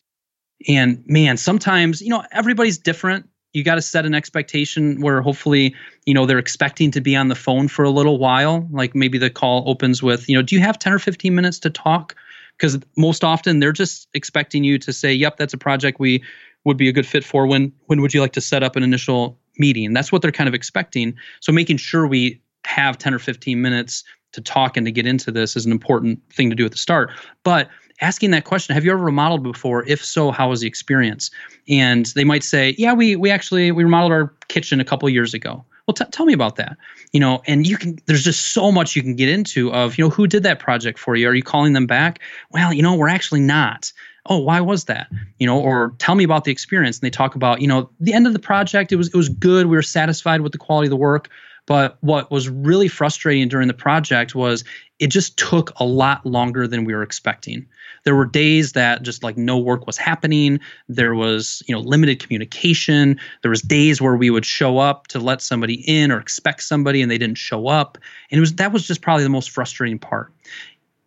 And 0.69 1.03
man, 1.07 1.37
sometimes, 1.37 2.01
you 2.01 2.09
know, 2.09 2.25
everybody's 2.33 2.79
different. 2.79 3.29
You 3.53 3.63
got 3.63 3.77
to 3.77 3.83
set 3.83 4.07
an 4.07 4.15
expectation 4.15 5.01
where 5.01 5.21
hopefully 5.21 5.75
you 6.07 6.15
know 6.15 6.27
they're 6.27 6.39
expecting 6.39 6.91
to 6.91 7.01
be 7.01 7.15
on 7.15 7.29
the 7.29 7.37
phone 7.37 7.69
for 7.69 7.85
a 7.85 7.91
little 7.91 8.19
while. 8.19 8.67
Like 8.73 8.95
maybe 8.95 9.17
the 9.17 9.31
call 9.31 9.63
opens 9.69 10.03
with 10.03 10.29
you 10.29 10.35
know 10.35 10.43
do 10.43 10.57
you 10.57 10.61
have 10.61 10.79
10 10.79 10.93
or 10.93 10.99
15 10.99 11.35
minutes 11.35 11.59
to 11.61 11.71
talk? 11.71 12.17
Because 12.57 12.79
most 12.97 13.23
often 13.23 13.61
they're 13.61 13.73
just 13.73 14.09
expecting 14.15 14.65
you 14.65 14.79
to 14.79 14.93
say 14.93 15.13
yep 15.13 15.37
that's 15.37 15.55
a 15.55 15.59
project 15.59 16.01
we 16.01 16.23
would 16.65 16.77
be 16.77 16.89
a 16.89 16.93
good 16.93 17.07
fit 17.07 17.25
for. 17.25 17.47
When 17.47 17.73
when 17.87 18.01
would 18.01 18.13
you 18.13 18.21
like 18.21 18.33
to 18.33 18.41
set 18.41 18.65
up 18.65 18.75
an 18.75 18.83
initial 18.83 19.39
meeting? 19.59 19.93
That's 19.93 20.11
what 20.11 20.23
they're 20.23 20.33
kind 20.33 20.49
of 20.49 20.55
expecting. 20.55 21.15
So 21.41 21.53
making 21.53 21.77
sure 21.77 22.09
we 22.09 22.41
have 22.67 22.99
10 22.99 23.15
or 23.15 23.19
15 23.19 23.61
minutes 23.61 24.05
to 24.35 24.41
talk 24.41 24.77
and 24.77 24.85
to 24.87 24.93
get 24.93 25.07
into 25.07 25.31
this 25.31 25.57
is 25.57 25.65
an 25.65 25.73
important 25.73 26.21
thing 26.33 26.51
to 26.51 26.57
do 26.57 26.65
at 26.65 26.73
the 26.73 26.79
start. 26.79 27.11
But 27.45 27.69
asking 28.01 28.33
that 28.33 28.45
question 28.45 28.75
have 28.75 28.85
you 28.85 28.93
ever 28.93 29.03
remodeled 29.03 29.43
before? 29.43 29.85
If 29.87 30.05
so 30.05 30.31
how 30.31 30.51
was 30.51 30.61
the 30.61 30.67
experience? 30.67 31.31
And 31.69 32.07
they 32.15 32.25
might 32.25 32.45
say 32.45 32.75
yeah 32.77 32.93
we 32.93 33.17
we 33.17 33.31
actually 33.31 33.71
we 33.73 33.85
remodeled 33.85 34.13
our 34.13 34.35
kitchen 34.49 34.81
a 34.81 34.85
couple 34.85 35.09
years 35.09 35.35
ago. 35.35 35.65
Well 35.87 35.95
t- 35.95 36.05
tell 36.13 36.27
me 36.27 36.33
about 36.33 36.57
that. 36.57 36.77
You 37.13 37.21
know 37.21 37.43
and 37.47 37.67
you 37.67 37.77
can 37.77 37.99
there's 38.07 38.25
just 38.25 38.53
so 38.53 38.73
much 38.73 38.97
you 38.97 39.03
can 39.03 39.15
get 39.15 39.29
into 39.29 39.73
of 39.73 39.97
you 39.97 40.05
know 40.05 40.11
who 40.11 40.27
did 40.27 40.43
that 40.43 40.59
project 40.59 40.99
for 40.99 41.15
you? 41.17 41.29
Are 41.29 41.35
you 41.35 41.43
calling 41.43 41.73
them 41.73 41.87
back? 41.87 42.21
Well 42.51 42.73
you 42.73 42.83
know 42.83 42.95
we're 42.95 43.09
actually 43.09 43.41
not. 43.41 43.93
Oh 44.27 44.39
why 44.39 44.61
was 44.61 44.85
that? 44.87 45.07
You 45.39 45.47
know 45.47 45.61
or 45.61 45.95
tell 45.99 46.17
me 46.17 46.25
about 46.25 46.45
the 46.45 46.51
experience. 46.51 46.97
And 46.97 47.03
they 47.03 47.11
talk 47.11 47.37
about 47.37 47.61
you 47.61 47.69
know 47.69 47.89
the 48.01 48.13
end 48.13 48.27
of 48.27 48.33
the 48.33 48.41
project 48.41 48.91
it 48.91 48.97
was 48.97 49.09
it 49.09 49.17
was 49.17 49.29
good. 49.29 49.67
We 49.67 49.77
were 49.77 49.83
satisfied 49.83 50.41
with 50.41 50.51
the 50.51 50.59
quality 50.59 50.87
of 50.87 50.91
the 50.91 50.97
work 50.97 51.31
but 51.67 51.97
what 52.01 52.31
was 52.31 52.49
really 52.49 52.89
frustrating 52.89 53.49
during 53.49 53.69
the 53.69 53.75
project 53.75 54.35
was 54.35 54.65
it 54.99 55.09
just 55.09 55.37
took 55.39 55.73
a 55.81 55.85
lot 55.85 56.25
longer 56.25 56.69
than 56.69 56.85
we 56.85 56.95
were 56.95 57.03
expecting. 57.03 57.67
There 58.05 58.15
were 58.15 58.27
days 58.27 58.73
that 58.73 59.03
just 59.03 59.23
like 59.23 59.37
no 59.37 59.59
work 59.59 59.87
was 59.87 59.97
happening. 59.97 60.61
There 60.89 61.15
was, 61.15 61.63
you 61.67 61.75
know, 61.75 61.81
limited 61.81 62.23
communication. 62.23 63.19
There 63.43 63.51
was 63.51 63.63
days 63.63 64.01
where 64.01 64.17
we 64.17 64.31
would 64.31 64.45
show 64.45 64.79
up 64.79 65.07
to 65.09 65.19
let 65.19 65.41
somebody 65.41 65.83
in 65.89 66.13
or 66.13 66.19
expect 66.19 66.63
somebody 66.63 67.01
and 67.03 67.11
they 67.11 67.19
didn't 67.19 67.39
show 67.39 67.67
up. 67.67 67.99
And 68.31 68.39
it 68.39 68.41
was 68.41 68.55
that 68.57 68.73
was 68.73 68.87
just 68.87 69.01
probably 69.01 69.25
the 69.25 69.31
most 69.31 69.51
frustrating 69.51 69.99
part 69.99 70.33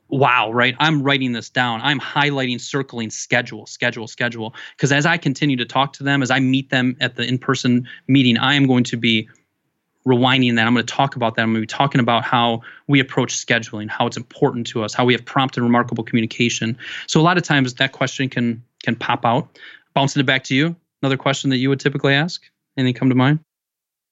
wow, 0.09 0.51
right? 0.51 0.75
I'm 0.79 1.03
writing 1.03 1.33
this 1.33 1.49
down. 1.49 1.81
I'm 1.81 1.99
highlighting, 1.99 2.59
circling 2.61 3.09
schedule, 3.09 3.65
schedule, 3.65 4.07
schedule. 4.07 4.55
Because 4.75 4.91
as 4.91 5.05
I 5.05 5.17
continue 5.17 5.57
to 5.57 5.65
talk 5.65 5.93
to 5.93 6.03
them, 6.03 6.21
as 6.21 6.31
I 6.31 6.39
meet 6.39 6.69
them 6.69 6.95
at 7.01 7.15
the 7.15 7.23
in 7.23 7.37
person 7.37 7.87
meeting, 8.07 8.37
I 8.37 8.53
am 8.53 8.67
going 8.67 8.83
to 8.85 8.97
be 8.97 9.27
rewinding 10.07 10.55
that. 10.55 10.65
I'm 10.65 10.73
going 10.73 10.85
to 10.85 10.93
talk 10.93 11.15
about 11.15 11.35
that. 11.35 11.41
I'm 11.41 11.49
going 11.49 11.61
to 11.61 11.61
be 11.61 11.67
talking 11.67 11.99
about 11.99 12.23
how 12.23 12.61
we 12.87 12.99
approach 12.99 13.35
scheduling, 13.35 13.89
how 13.89 14.07
it's 14.07 14.17
important 14.17 14.65
to 14.67 14.83
us, 14.83 14.93
how 14.93 15.03
we 15.05 15.13
have 15.13 15.25
prompt 15.25 15.57
and 15.57 15.65
remarkable 15.65 16.03
communication. 16.03 16.77
So 17.07 17.19
a 17.19 17.23
lot 17.23 17.37
of 17.37 17.43
times 17.43 17.73
that 17.73 17.91
question 17.91 18.29
can 18.29 18.63
can 18.83 18.95
pop 18.95 19.25
out. 19.25 19.59
Bouncing 19.93 20.19
it 20.19 20.25
back 20.25 20.43
to 20.45 20.55
you, 20.55 20.75
another 21.01 21.17
question 21.17 21.49
that 21.49 21.57
you 21.57 21.69
would 21.69 21.79
typically 21.79 22.13
ask. 22.13 22.43
Anything 22.77 22.93
come 22.93 23.09
to 23.09 23.15
mind? 23.15 23.39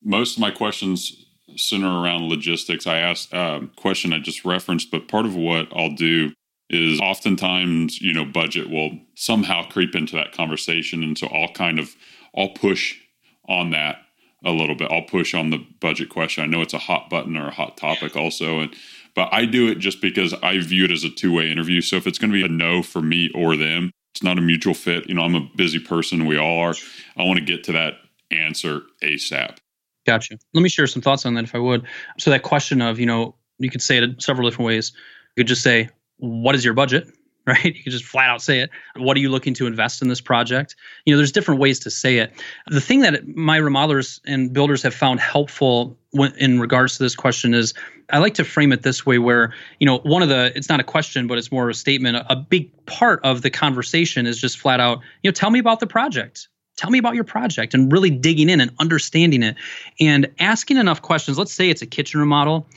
Most 0.04 0.36
of 0.36 0.42
my 0.42 0.51
questions 0.51 1.25
center 1.55 1.88
around 1.88 2.27
logistics. 2.27 2.86
I 2.88 2.98
asked 2.98 3.31
a 3.31 3.40
um, 3.40 3.72
question 3.75 4.12
I 4.12 4.20
just 4.20 4.44
referenced, 4.44 4.92
but 4.92 5.08
part 5.08 5.25
of 5.25 5.36
what 5.36 5.68
I'll 5.75 5.96
do 5.96 6.31
is 6.70 7.00
oftentimes, 7.00 8.01
you 8.01 8.12
know, 8.12 8.25
budget 8.25 8.70
will 8.70 9.00
somehow 9.14 9.64
creep 9.70 9.96
into 9.96 10.16
that 10.16 10.31
conversation. 10.31 11.03
And 11.03 11.18
so 11.18 11.27
I'll 11.27 11.53
kind 11.53 11.79
of 11.79 11.96
I'll 12.36 12.50
push 12.50 13.00
on 13.48 13.70
that 13.72 13.98
a 14.46 14.51
little 14.51 14.75
bit. 14.75 14.92
I'll 14.92 15.01
push 15.01 15.34
on 15.34 15.50
the 15.50 15.66
budget 15.79 16.10
question. 16.10 16.44
I 16.44 16.48
know 16.48 16.62
it's 16.62 16.74
a 16.74 16.79
hot 16.79 17.10
button 17.10 17.36
or 17.36 17.48
a 17.48 17.51
hot 17.51 17.77
topic 17.77 18.16
also, 18.16 18.60
and 18.60 18.75
but 19.16 19.29
I 19.31 19.46
do 19.46 19.70
it 19.70 19.79
just 19.79 20.01
because 20.01 20.34
I 20.44 20.60
view 20.60 20.86
it 20.86 20.92
as 20.92 21.03
a 21.03 21.10
two 21.10 21.34
way 21.34 21.51
interview. 21.51 21.81
So 21.81 21.96
if 21.96 22.05
it's 22.05 22.20
going 22.20 22.31
to 22.31 22.38
be 22.38 22.46
a 22.46 22.50
no 22.50 22.84
for 22.84 23.01
me 23.01 23.31
or 23.34 23.55
them, 23.55 23.92
it's 24.14 24.24
not 24.24 24.38
a 24.38 24.42
mutual 24.42 24.74
fit. 24.74 25.10
You 25.10 25.16
know, 25.16 25.24
I'm 25.24 25.36
a 25.36 25.50
busy 25.55 25.79
person. 25.79 26.25
We 26.25 26.38
all 26.38 26.60
are. 26.60 26.75
I 27.18 27.24
want 27.24 27.40
to 27.40 27.46
get 27.46 27.64
to 27.66 27.72
that 27.74 27.96
answer 28.31 28.81
ASAP. 29.01 29.58
Gotcha. 30.05 30.38
Let 30.53 30.62
me 30.62 30.70
share 30.70 30.88
some 30.88 31.01
thoughts 31.01 31.25
on 31.25 31.34
that 31.34 31.46
if 31.46 31.55
I 31.55 31.60
would. 31.60 31.86
So 32.20 32.29
that 32.29 32.44
question 32.44 32.81
of, 32.81 33.00
you 33.00 33.05
know, 33.05 33.36
you 33.58 33.70
could 33.70 33.81
say 33.81 33.98
it 33.98 34.22
several 34.22 34.48
different 34.48 34.68
ways. 34.68 34.94
You 35.36 35.42
could 35.42 35.48
just 35.48 35.64
say, 35.64 35.90
what 36.18 36.55
is 36.55 36.64
your 36.64 36.74
budget? 36.74 37.08
right? 37.48 37.64
You 37.64 37.84
can 37.84 37.92
just 37.92 38.05
flat 38.05 38.29
out 38.29 38.42
say 38.42 38.60
it. 38.60 38.72
What 38.96 39.16
are 39.16 39.20
you 39.20 39.29
looking 39.29 39.53
to 39.55 39.68
invest 39.68 40.01
in 40.01 40.08
this 40.08 40.22
project? 40.22 40.75
You 41.05 41.14
know, 41.14 41.18
there's 41.18 41.31
different 41.31 41.60
ways 41.60 41.79
to 41.79 41.92
say 41.92 42.18
it. 42.18 42.34
The 42.68 42.81
thing 42.81 43.01
that 43.01 43.27
my 43.36 43.60
remodelers 43.60 44.20
and 44.25 44.51
builders 44.51 44.81
have 44.81 44.96
found 44.96 45.20
helpful 45.20 45.96
in 46.38 46.60
regards 46.60 46.98
to 46.98 47.03
this 47.03 47.16
question 47.16 47.53
is 47.53 47.74
I 48.10 48.18
like 48.18 48.34
to 48.36 48.44
frame 48.44 48.72
it 48.72 48.81
this 48.81 49.05
way 49.05 49.20
where, 49.20 49.53
you 49.79 49.86
know, 49.86 50.00
one 50.00 50.24
of 50.24 50.29
the, 50.29 50.51
it's 50.55 50.70
not 50.70 50.79
a 50.79 50.84
question, 50.84 51.27
but 51.27 51.38
it's 51.38 51.51
more 51.51 51.66
of 51.66 51.70
a 51.70 51.77
statement. 51.77 52.18
A, 52.18 52.34
a 52.34 52.36
big 52.36 52.72
part 52.88 53.20
of 53.24 53.44
the 53.44 53.51
conversation 53.51 54.25
is 54.25 54.40
just 54.40 54.58
flat 54.58 54.79
out, 54.79 55.00
you 55.22 55.29
know, 55.29 55.34
tell 55.34 55.51
me 55.51 55.60
about 55.60 55.79
the 55.79 55.88
project 55.88 56.48
tell 56.77 56.90
me 56.90 56.98
about 56.98 57.16
your 57.16 57.24
project 57.24 57.74
and 57.74 57.90
really 57.90 58.10
digging 58.10 58.50
in 58.50 58.60
and 58.60 58.70
understanding 58.79 59.44
it 59.44 59.55
and 60.01 60.29
asking 60.40 60.75
enough 60.75 61.01
questions 61.01 61.38
let's 61.38 61.53
say 61.53 61.70
it's 61.70 61.81
a 61.81 61.86
kitchen 61.86 62.20
remodel 62.20 62.68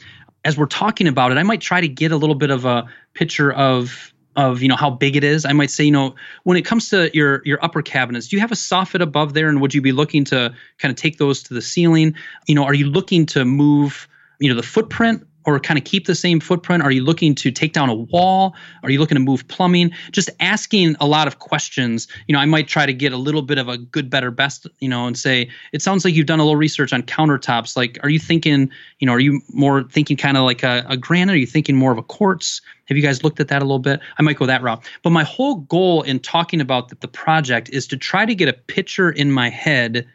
as 0.45 0.57
we're 0.57 0.67
talking 0.67 1.09
about 1.09 1.33
it 1.33 1.37
i 1.37 1.43
might 1.43 1.61
try 1.61 1.81
to 1.81 1.89
get 1.89 2.13
a 2.13 2.17
little 2.17 2.37
bit 2.37 2.51
of 2.51 2.65
a 2.65 2.87
picture 3.15 3.53
of 3.53 4.13
of 4.39 4.63
you 4.63 4.69
know 4.69 4.77
how 4.77 4.89
big 4.89 5.17
it 5.17 5.25
is. 5.25 5.45
I 5.45 5.53
might 5.53 5.71
say 5.71 5.85
you 5.85 5.91
know 5.91 6.15
when 6.45 6.57
it 6.57 6.63
comes 6.63 6.89
to 6.91 7.11
your 7.13 7.43
your 7.45 7.63
upper 7.63 7.83
cabinets 7.83 8.29
do 8.29 8.37
you 8.37 8.41
have 8.41 8.53
a 8.53 8.55
soffit 8.55 9.03
above 9.03 9.35
there? 9.35 9.49
And 9.49 9.61
would 9.61 9.75
you 9.75 9.83
be 9.83 9.93
looking 9.93 10.25
to 10.27 10.55
kind 10.79 10.91
of 10.91 10.97
take 10.97 11.19
those 11.19 11.43
to 11.43 11.55
the 11.55 11.61
ceiling? 11.61 12.15
You 12.47 12.55
know 12.55 12.65
are 12.65 12.75
you 12.75 12.87
looking 12.87 13.27
to 13.27 13.45
move 13.45 14.09
you 14.39 14.49
know 14.49 14.55
the 14.55 14.63
footprint 14.63 15.27
or 15.55 15.59
kind 15.61 15.79
of 15.79 15.85
keep 15.85 16.07
the 16.07 16.15
same 16.15 16.41
footprint? 16.41 16.83
Are 16.83 16.91
you 16.91 17.03
looking 17.03 17.35
to 17.37 17.51
take 17.51 17.73
down 17.73 17.89
a 17.89 17.95
wall? 17.95 18.55
Are 18.83 18.91
you 18.91 18.99
looking 19.01 19.17
to 19.17 19.21
move 19.21 19.47
plumbing? 19.49 19.91
Just 20.13 20.31
asking 20.41 20.97
a 21.01 21.07
lot 21.07 21.27
of 21.27 21.39
questions. 21.39 22.07
You 22.27 22.35
know, 22.35 22.39
I 22.39 22.45
might 22.45 22.69
try 22.69 22.87
to 22.87 22.93
get 22.93 23.13
a 23.13 23.17
little 23.17 23.43
bit 23.43 23.59
of 23.59 23.69
a 23.69 23.79
good, 23.79 24.11
better, 24.11 24.31
best, 24.31 24.67
you 24.81 24.89
know, 24.89 25.07
and 25.07 25.19
say, 25.19 25.49
it 25.73 25.83
sounds 25.83 26.05
like 26.05 26.15
you've 26.15 26.27
done 26.27 26.41
a 26.41 26.45
little 26.45 26.57
research 26.57 26.93
on 26.93 27.03
countertops. 27.03 27.77
Like, 27.77 27.99
are 28.03 28.11
you 28.11 28.19
thinking, 28.19 28.71
you 28.99 29.07
know, 29.07 29.13
are 29.13 29.21
you 29.21 29.41
more 29.53 29.85
thinking 29.85 30.17
kind 30.17 30.37
of 30.37 30.45
like 30.45 30.63
a, 30.63 30.85
a 30.89 30.97
granite? 30.97 31.33
Are 31.33 31.37
you 31.37 31.47
thinking 31.47 31.77
more 31.77 31.93
of 31.93 31.99
a 31.99 32.03
quartz? 32.03 32.61
Have 32.87 32.97
you 32.97 33.03
guys 33.03 33.23
looked 33.23 33.41
at 33.41 33.49
that 33.49 33.63
a 33.63 33.65
little 33.65 33.79
bit? 33.79 34.01
I 34.19 34.23
might 34.23 34.39
go 34.39 34.47
that 34.47 34.63
route. 34.63 34.83
But 35.03 35.11
my 35.11 35.25
whole 35.25 35.57
goal 35.57 36.03
in 36.03 36.21
talking 36.21 36.61
about 36.61 36.89
the, 36.89 36.97
the 36.97 37.09
project 37.09 37.69
is 37.71 37.87
to 37.89 37.97
try 37.97 38.25
to 38.25 38.35
get 38.35 38.49
a 38.49 38.55
picture 38.55 39.11
in 39.11 39.31
my 39.31 39.51
head 39.51 40.07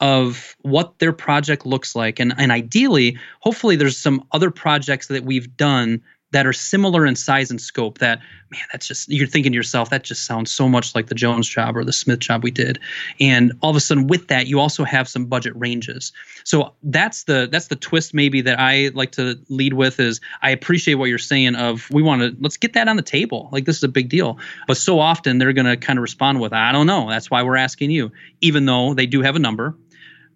of 0.00 0.56
what 0.62 0.98
their 0.98 1.12
project 1.12 1.64
looks 1.64 1.94
like. 1.94 2.20
And 2.20 2.34
and 2.38 2.52
ideally 2.52 3.18
hopefully 3.40 3.76
there's 3.76 3.96
some 3.96 4.24
other 4.32 4.50
projects 4.50 5.08
that 5.08 5.24
we've 5.24 5.56
done 5.56 6.02
that 6.32 6.46
are 6.46 6.52
similar 6.52 7.06
in 7.06 7.14
size 7.14 7.50
and 7.50 7.60
scope 7.60 7.98
that 7.98 8.18
man 8.50 8.60
that's 8.72 8.86
just 8.86 9.08
you're 9.08 9.28
thinking 9.28 9.52
to 9.52 9.56
yourself 9.56 9.90
that 9.90 10.02
just 10.02 10.26
sounds 10.26 10.50
so 10.50 10.68
much 10.68 10.94
like 10.94 11.06
the 11.06 11.14
jones 11.14 11.48
job 11.48 11.76
or 11.76 11.84
the 11.84 11.92
smith 11.92 12.18
job 12.18 12.42
we 12.42 12.50
did. 12.50 12.78
And 13.20 13.52
all 13.60 13.70
of 13.70 13.76
a 13.76 13.80
sudden 13.80 14.06
with 14.06 14.28
that 14.28 14.46
you 14.46 14.60
also 14.60 14.84
have 14.84 15.08
some 15.08 15.26
budget 15.26 15.54
ranges. 15.56 16.12
So 16.44 16.74
that's 16.82 17.24
the 17.24 17.48
that's 17.50 17.68
the 17.68 17.76
twist 17.76 18.12
maybe 18.12 18.40
that 18.42 18.58
i 18.58 18.90
like 18.92 19.12
to 19.12 19.38
lead 19.48 19.74
with 19.74 19.98
is 19.98 20.20
i 20.42 20.50
appreciate 20.50 20.94
what 20.94 21.08
you're 21.08 21.18
saying 21.18 21.54
of 21.54 21.88
we 21.90 22.02
want 22.02 22.22
to 22.22 22.36
let's 22.40 22.56
get 22.56 22.72
that 22.74 22.88
on 22.88 22.96
the 22.96 23.02
table. 23.02 23.48
Like 23.52 23.64
this 23.64 23.76
is 23.76 23.82
a 23.84 23.88
big 23.88 24.08
deal. 24.08 24.38
But 24.66 24.76
so 24.76 24.98
often 25.00 25.38
they're 25.38 25.52
going 25.52 25.66
to 25.66 25.76
kind 25.76 25.98
of 25.98 26.02
respond 26.02 26.40
with 26.40 26.52
i 26.52 26.70
don't 26.72 26.86
know. 26.86 27.08
That's 27.08 27.30
why 27.30 27.42
we're 27.42 27.56
asking 27.56 27.92
you 27.92 28.12
even 28.40 28.66
though 28.66 28.94
they 28.94 29.06
do 29.06 29.22
have 29.22 29.36
a 29.36 29.40
number 29.40 29.74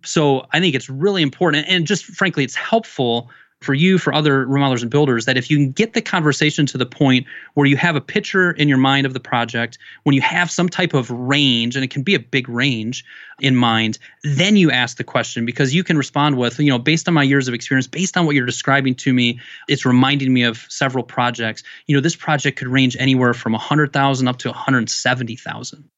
so 0.05 0.47
I 0.53 0.61
think 0.61 0.75
it's 0.75 0.89
really 0.89 1.23
important, 1.23 1.67
and 1.69 1.87
just 1.87 2.05
frankly, 2.05 2.45
it's 2.45 2.55
helpful 2.55 3.31
for 3.61 3.75
you, 3.75 3.99
for 3.99 4.15
other 4.15 4.47
remodelers 4.47 4.81
and 4.81 4.91
builders, 4.91 5.27
that 5.27 5.37
if 5.37 5.51
you 5.51 5.57
can 5.59 5.71
get 5.71 5.93
the 5.93 6.01
conversation 6.01 6.65
to 6.65 6.79
the 6.79 6.87
point 6.87 7.27
where 7.55 7.67
you 7.67 7.77
have 7.77 7.95
a 7.95 8.01
picture 8.01 8.53
in 8.53 8.69
your 8.69 8.79
mind 8.79 9.05
of 9.05 9.13
the 9.13 9.21
project, 9.21 9.77
when 10.05 10.15
you 10.15 10.23
have 10.23 10.51
some 10.51 10.69
type 10.69 10.95
of 10.95 11.11
range, 11.11 11.77
and 11.77 11.85
it 11.85 11.91
can 11.91 12.03
be 12.03 12.15
a 12.15 12.19
big 12.19 12.49
range 12.49 13.05
in 13.41 13.55
mind, 13.55 13.99
then 14.23 14.57
you 14.57 14.71
ask 14.71 14.97
the 14.97 15.05
question 15.05 15.45
because 15.45 15.75
you 15.75 15.85
can 15.85 15.99
respond 15.99 16.39
with, 16.39 16.59
you 16.59 16.71
know, 16.71 16.79
based 16.79 17.07
on 17.07 17.13
my 17.13 17.23
years 17.23 17.49
of 17.49 17.55
experience, 17.55 17.87
based 17.87 18.17
on 18.17 18.25
what 18.25 18.35
you're 18.35 18.47
describing 18.47 18.95
to 18.95 19.13
me, 19.13 19.39
it's 19.69 19.85
reminding 19.85 20.33
me 20.33 20.43
of 20.43 20.65
several 20.71 21.05
projects. 21.05 21.63
You 21.87 21.95
know, 21.95 22.01
this 22.01 22.17
project 22.17 22.59
could 22.59 22.69
range 22.69 22.97
anywhere 22.99 23.35
from 23.35 23.53
100,000 23.53 24.27
up 24.27 24.39
to 24.39 24.49
170,000. 24.49 25.91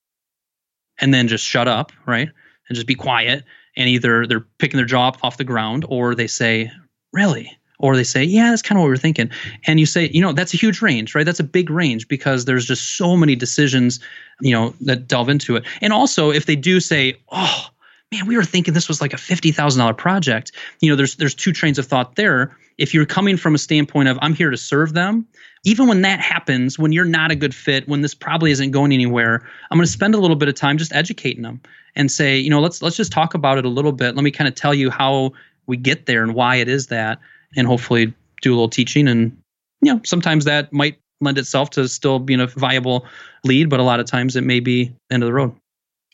And 1.01 1.15
then 1.15 1.29
just 1.29 1.45
shut 1.45 1.69
up, 1.69 1.93
right? 2.07 2.29
And 2.69 2.75
just 2.75 2.87
be 2.89 2.95
quiet 2.95 3.45
and 3.77 3.89
either 3.89 4.27
they're 4.27 4.47
picking 4.59 4.77
their 4.77 4.87
jaw 4.87 5.13
off 5.23 5.37
the 5.37 5.45
ground 5.45 5.85
or 5.89 6.15
they 6.15 6.27
say, 6.27 6.71
really? 7.13 7.57
Or 7.79 7.97
they 7.97 8.05
say, 8.05 8.23
yeah, 8.23 8.51
that's 8.51 8.63
kind 8.63 8.79
of 8.79 8.83
what 8.83 8.89
we 8.89 8.95
are 8.95 8.99
thinking. 8.99 9.29
And 9.67 9.81
you 9.81 9.87
say, 9.87 10.09
you 10.13 10.21
know, 10.21 10.33
that's 10.33 10.55
a 10.55 10.57
huge 10.57 10.81
range, 10.83 11.15
right? 11.15 11.27
That's 11.27 11.41
a 11.41 11.45
big 11.45 11.69
range 11.69 12.07
because 12.07 12.45
there's 12.45 12.65
just 12.65 12.97
so 12.97 13.17
many 13.17 13.35
decisions, 13.35 13.99
you 14.41 14.53
know, 14.53 14.73
that 14.83 15.09
delve 15.09 15.29
into 15.29 15.57
it. 15.57 15.65
And 15.81 15.93
also, 15.93 16.31
if 16.31 16.47
they 16.47 16.55
do 16.55 16.79
say, 16.79 17.17
oh, 17.33 17.69
man, 18.13 18.27
we 18.27 18.37
were 18.37 18.45
thinking 18.45 18.75
this 18.75 18.89
was 18.89 19.01
like 19.01 19.13
a 19.13 19.17
$50,000 19.17 19.97
project. 19.97 20.53
You 20.81 20.91
know, 20.91 20.97
there's 20.97 21.17
there's 21.17 21.35
two 21.35 21.53
trains 21.53 21.79
of 21.79 21.87
thought 21.87 22.15
there. 22.15 22.57
If 22.79 22.95
you're 22.95 23.07
coming 23.07 23.37
from 23.37 23.55
a 23.55 23.59
standpoint 23.59 24.09
of 24.09 24.19
I'm 24.23 24.35
here 24.35 24.51
to 24.51 24.57
serve 24.57 24.95
them, 24.95 25.27
even 25.65 25.89
when 25.89 26.03
that 26.03 26.21
happens, 26.21 26.79
when 26.79 26.93
you're 26.93 27.05
not 27.05 27.31
a 27.31 27.37
good 27.37 27.55
fit, 27.55 27.89
when 27.89 28.01
this 28.01 28.15
probably 28.15 28.51
isn't 28.51 28.71
going 28.71 28.93
anywhere, 28.93 29.47
I'm 29.71 29.79
going 29.79 29.87
to 29.87 29.93
spend 29.93 30.15
a 30.15 30.19
little 30.19 30.37
bit 30.37 30.49
of 30.49 30.55
time 30.55 30.79
just 30.79 30.93
educating 30.95 31.43
them 31.43 31.61
and 31.95 32.11
say, 32.11 32.39
you 32.39 32.51
know, 32.51 32.61
let's 32.61 32.83
let's 32.83 32.97
just 32.97 33.13
talk 33.13 33.35
about 33.35 33.59
it 33.59 33.65
a 33.65 33.69
little 33.69 33.93
bit. 33.93 34.15
Let 34.15 34.25
me 34.25 34.31
kind 34.31 34.49
of 34.49 34.55
tell 34.55 34.75
you 34.75 34.91
how 34.91 35.33
we 35.67 35.77
get 35.77 36.07
there 36.07 36.23
and 36.23 36.35
why 36.35 36.57
it 36.57 36.69
is 36.69 36.89
that 36.89 37.19
and 37.57 37.67
hopefully 37.67 38.13
do 38.41 38.53
a 38.53 38.55
little 38.55 38.69
teaching 38.69 39.07
and 39.07 39.37
you 39.83 39.93
know, 39.93 40.01
sometimes 40.05 40.45
that 40.45 40.73
might 40.73 40.99
lend 41.21 41.39
itself 41.39 41.71
to 41.71 41.89
still 41.89 42.19
being 42.19 42.41
a 42.41 42.47
viable 42.47 43.07
lead, 43.45 43.69
but 43.69 43.81
a 43.81 43.83
lot 43.83 44.01
of 44.01 44.07
times 44.07 44.37
it 44.37 44.43
may 44.43 44.61
be 44.61 44.93
end 45.11 45.23
of 45.23 45.27
the 45.27 45.33
road. 45.33 45.55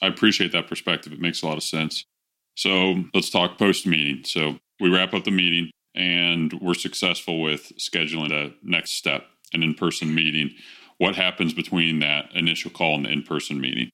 I 0.02 0.06
appreciate 0.06 0.52
that 0.52 0.68
perspective. 0.68 1.12
It 1.12 1.20
makes 1.20 1.42
a 1.42 1.46
lot 1.46 1.56
of 1.56 1.62
sense. 1.62 2.04
So 2.56 3.04
let's 3.14 3.30
talk 3.30 3.58
post 3.58 3.86
meeting. 3.86 4.24
So 4.24 4.58
we 4.80 4.88
wrap 4.88 5.14
up 5.14 5.24
the 5.24 5.30
meeting 5.30 5.70
and 5.98 6.54
we're 6.62 6.74
successful 6.74 7.42
with 7.42 7.72
scheduling 7.76 8.28
the 8.28 8.54
next 8.62 8.92
step, 8.92 9.26
an 9.52 9.62
in 9.62 9.74
person 9.74 10.14
meeting. 10.14 10.50
What 10.98 11.16
happens 11.16 11.52
between 11.52 11.98
that 11.98 12.30
initial 12.34 12.70
call 12.70 12.94
and 12.94 13.04
the 13.04 13.10
in 13.10 13.22
person 13.22 13.60
meeting? 13.60 13.90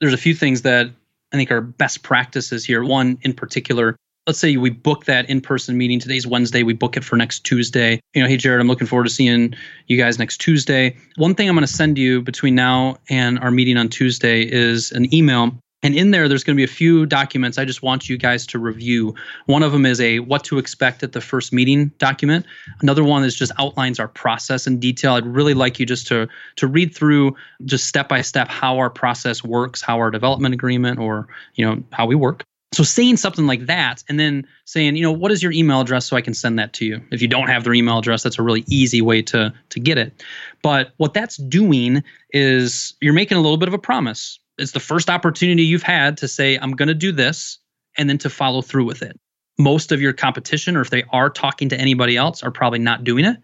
There's 0.00 0.14
a 0.14 0.18
few 0.18 0.34
things 0.34 0.62
that 0.62 0.90
I 1.32 1.36
think 1.36 1.50
are 1.50 1.60
best 1.60 2.02
practices 2.02 2.64
here. 2.64 2.82
One 2.82 3.18
in 3.22 3.34
particular 3.34 3.96
let's 4.28 4.38
say 4.38 4.58
we 4.58 4.68
book 4.68 5.06
that 5.06 5.28
in-person 5.30 5.78
meeting 5.78 5.98
today's 5.98 6.26
wednesday 6.26 6.62
we 6.62 6.74
book 6.74 6.98
it 6.98 7.02
for 7.02 7.16
next 7.16 7.40
tuesday 7.44 7.98
you 8.14 8.22
know 8.22 8.28
hey 8.28 8.36
jared 8.36 8.60
i'm 8.60 8.68
looking 8.68 8.86
forward 8.86 9.04
to 9.04 9.10
seeing 9.10 9.54
you 9.86 9.96
guys 9.96 10.18
next 10.18 10.36
tuesday 10.36 10.94
one 11.16 11.34
thing 11.34 11.48
i'm 11.48 11.54
going 11.54 11.66
to 11.66 11.72
send 11.72 11.96
you 11.96 12.20
between 12.20 12.54
now 12.54 12.96
and 13.08 13.38
our 13.38 13.50
meeting 13.50 13.78
on 13.78 13.88
tuesday 13.88 14.42
is 14.42 14.92
an 14.92 15.12
email 15.14 15.58
and 15.82 15.94
in 15.94 16.10
there 16.10 16.28
there's 16.28 16.44
going 16.44 16.56
to 16.56 16.58
be 16.58 16.64
a 16.64 16.66
few 16.66 17.06
documents 17.06 17.58
i 17.58 17.64
just 17.64 17.82
want 17.82 18.08
you 18.08 18.16
guys 18.16 18.46
to 18.46 18.58
review 18.58 19.14
one 19.46 19.62
of 19.62 19.72
them 19.72 19.86
is 19.86 20.00
a 20.00 20.20
what 20.20 20.44
to 20.44 20.58
expect 20.58 21.02
at 21.02 21.12
the 21.12 21.20
first 21.20 21.52
meeting 21.52 21.88
document 21.98 22.44
another 22.80 23.04
one 23.04 23.24
is 23.24 23.34
just 23.34 23.52
outlines 23.58 23.98
our 23.98 24.08
process 24.08 24.66
in 24.66 24.78
detail 24.78 25.14
i'd 25.14 25.26
really 25.26 25.54
like 25.54 25.78
you 25.78 25.86
just 25.86 26.06
to 26.06 26.28
to 26.56 26.66
read 26.66 26.94
through 26.94 27.34
just 27.64 27.86
step 27.86 28.08
by 28.08 28.20
step 28.20 28.48
how 28.48 28.78
our 28.78 28.90
process 28.90 29.44
works 29.44 29.80
how 29.82 29.98
our 29.98 30.10
development 30.10 30.54
agreement 30.54 30.98
or 30.98 31.26
you 31.54 31.64
know 31.64 31.82
how 31.92 32.06
we 32.06 32.14
work 32.14 32.44
so 32.72 32.82
saying 32.82 33.16
something 33.16 33.46
like 33.46 33.66
that 33.66 34.04
and 34.08 34.20
then 34.20 34.46
saying, 34.66 34.96
you 34.96 35.02
know, 35.02 35.12
what 35.12 35.32
is 35.32 35.42
your 35.42 35.52
email 35.52 35.80
address 35.80 36.04
so 36.06 36.16
I 36.16 36.20
can 36.20 36.34
send 36.34 36.58
that 36.58 36.74
to 36.74 36.84
you? 36.84 37.00
If 37.10 37.22
you 37.22 37.28
don't 37.28 37.48
have 37.48 37.64
their 37.64 37.72
email 37.72 37.98
address, 37.98 38.22
that's 38.22 38.38
a 38.38 38.42
really 38.42 38.64
easy 38.68 39.00
way 39.00 39.22
to 39.22 39.52
to 39.70 39.80
get 39.80 39.96
it. 39.96 40.22
But 40.62 40.92
what 40.98 41.14
that's 41.14 41.38
doing 41.38 42.02
is 42.32 42.94
you're 43.00 43.14
making 43.14 43.38
a 43.38 43.40
little 43.40 43.56
bit 43.56 43.68
of 43.68 43.74
a 43.74 43.78
promise. 43.78 44.38
It's 44.58 44.72
the 44.72 44.80
first 44.80 45.10
opportunity 45.10 45.62
you've 45.62 45.82
had 45.82 46.16
to 46.18 46.28
say, 46.28 46.56
I'm 46.56 46.72
going 46.72 46.88
to 46.88 46.94
do 46.94 47.12
this 47.12 47.58
and 47.96 48.08
then 48.08 48.18
to 48.18 48.30
follow 48.30 48.62
through 48.62 48.84
with 48.84 49.02
it. 49.02 49.18
Most 49.60 49.90
of 49.90 50.00
your 50.00 50.12
competition, 50.12 50.76
or 50.76 50.82
if 50.82 50.90
they 50.90 51.02
are 51.10 51.28
talking 51.28 51.68
to 51.68 51.80
anybody 51.80 52.16
else, 52.16 52.44
are 52.44 52.52
probably 52.52 52.78
not 52.78 53.02
doing 53.02 53.24
it. 53.24 53.38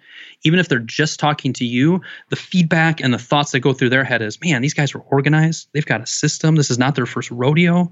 Even 0.44 0.60
if 0.60 0.68
they're 0.68 0.78
just 0.78 1.18
talking 1.18 1.52
to 1.54 1.64
you, 1.64 2.00
the 2.28 2.36
feedback 2.36 3.00
and 3.00 3.12
the 3.12 3.18
thoughts 3.18 3.50
that 3.50 3.60
go 3.60 3.72
through 3.72 3.88
their 3.88 4.04
head 4.04 4.22
is, 4.22 4.40
man, 4.40 4.62
these 4.62 4.74
guys 4.74 4.94
are 4.94 5.00
organized. 5.00 5.68
They've 5.72 5.84
got 5.84 6.00
a 6.00 6.06
system. 6.06 6.54
This 6.54 6.70
is 6.70 6.78
not 6.78 6.94
their 6.94 7.06
first 7.06 7.32
rodeo 7.32 7.90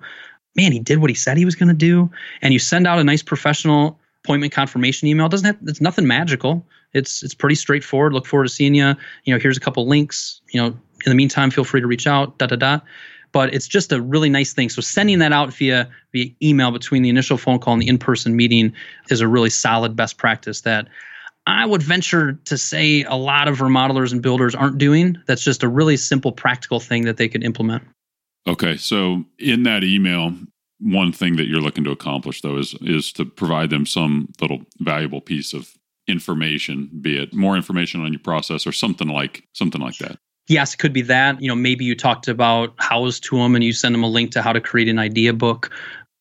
man, 0.54 0.72
he 0.72 0.78
did 0.78 0.98
what 0.98 1.10
he 1.10 1.14
said 1.14 1.36
he 1.36 1.44
was 1.44 1.54
going 1.54 1.68
to 1.68 1.74
do. 1.74 2.10
And 2.40 2.52
you 2.52 2.58
send 2.58 2.86
out 2.86 2.98
a 2.98 3.04
nice 3.04 3.22
professional 3.22 3.98
appointment 4.24 4.52
confirmation 4.52 5.08
email. 5.08 5.26
It 5.26 5.30
doesn't 5.30 5.46
have, 5.46 5.58
it's 5.68 5.80
nothing 5.80 6.06
magical. 6.06 6.66
It's, 6.92 7.22
it's 7.22 7.34
pretty 7.34 7.54
straightforward. 7.54 8.12
Look 8.12 8.26
forward 8.26 8.44
to 8.44 8.50
seeing 8.50 8.74
you. 8.74 8.94
You 9.24 9.34
know, 9.34 9.40
here's 9.40 9.56
a 9.56 9.60
couple 9.60 9.86
links, 9.86 10.40
you 10.52 10.60
know, 10.60 10.76
in 11.04 11.10
the 11.10 11.14
meantime, 11.14 11.50
feel 11.50 11.64
free 11.64 11.80
to 11.80 11.86
reach 11.86 12.06
out, 12.06 12.38
da, 12.38 12.46
da, 12.46 12.56
da. 12.56 12.80
But 13.32 13.54
it's 13.54 13.66
just 13.66 13.92
a 13.92 14.00
really 14.00 14.28
nice 14.28 14.52
thing. 14.52 14.68
So 14.68 14.82
sending 14.82 15.18
that 15.20 15.32
out 15.32 15.54
via 15.54 15.88
via 16.12 16.26
email 16.42 16.70
between 16.70 17.02
the 17.02 17.08
initial 17.08 17.38
phone 17.38 17.58
call 17.58 17.72
and 17.72 17.82
the 17.82 17.88
in-person 17.88 18.36
meeting 18.36 18.74
is 19.08 19.20
a 19.20 19.28
really 19.28 19.48
solid 19.48 19.96
best 19.96 20.18
practice 20.18 20.60
that 20.62 20.88
I 21.46 21.66
would 21.66 21.82
venture 21.82 22.34
to 22.44 22.58
say 22.58 23.04
a 23.04 23.16
lot 23.16 23.48
of 23.48 23.58
remodelers 23.58 24.12
and 24.12 24.22
builders 24.22 24.54
aren't 24.54 24.78
doing. 24.78 25.16
That's 25.26 25.42
just 25.42 25.62
a 25.62 25.68
really 25.68 25.96
simple, 25.96 26.30
practical 26.30 26.78
thing 26.78 27.04
that 27.06 27.16
they 27.16 27.28
could 27.28 27.42
implement. 27.42 27.82
Okay, 28.46 28.76
so 28.76 29.24
in 29.38 29.62
that 29.64 29.82
email, 29.82 30.34
one 30.78 31.12
thing 31.12 31.36
that 31.36 31.46
you're 31.46 31.60
looking 31.60 31.84
to 31.84 31.90
accomplish 31.90 32.42
though 32.42 32.58
is 32.58 32.74
is 32.80 33.12
to 33.12 33.24
provide 33.24 33.70
them 33.70 33.86
some 33.86 34.28
little 34.40 34.62
valuable 34.80 35.20
piece 35.20 35.52
of 35.52 35.74
information, 36.08 36.90
be 37.00 37.16
it 37.16 37.32
more 37.32 37.56
information 37.56 38.02
on 38.02 38.12
your 38.12 38.20
process 38.20 38.66
or 38.66 38.72
something 38.72 39.08
like 39.08 39.44
something 39.52 39.80
like 39.80 39.96
that. 39.98 40.18
Yes, 40.48 40.74
it 40.74 40.78
could 40.78 40.92
be 40.92 41.02
that. 41.02 41.40
You 41.40 41.48
know, 41.48 41.54
maybe 41.54 41.84
you 41.84 41.94
talked 41.94 42.28
about 42.28 42.76
Houzz 42.76 43.20
to 43.22 43.36
them 43.36 43.54
and 43.54 43.62
you 43.62 43.72
send 43.72 43.94
them 43.94 44.02
a 44.02 44.08
link 44.08 44.32
to 44.32 44.42
how 44.42 44.52
to 44.52 44.60
create 44.60 44.88
an 44.88 44.98
idea 44.98 45.32
book. 45.32 45.70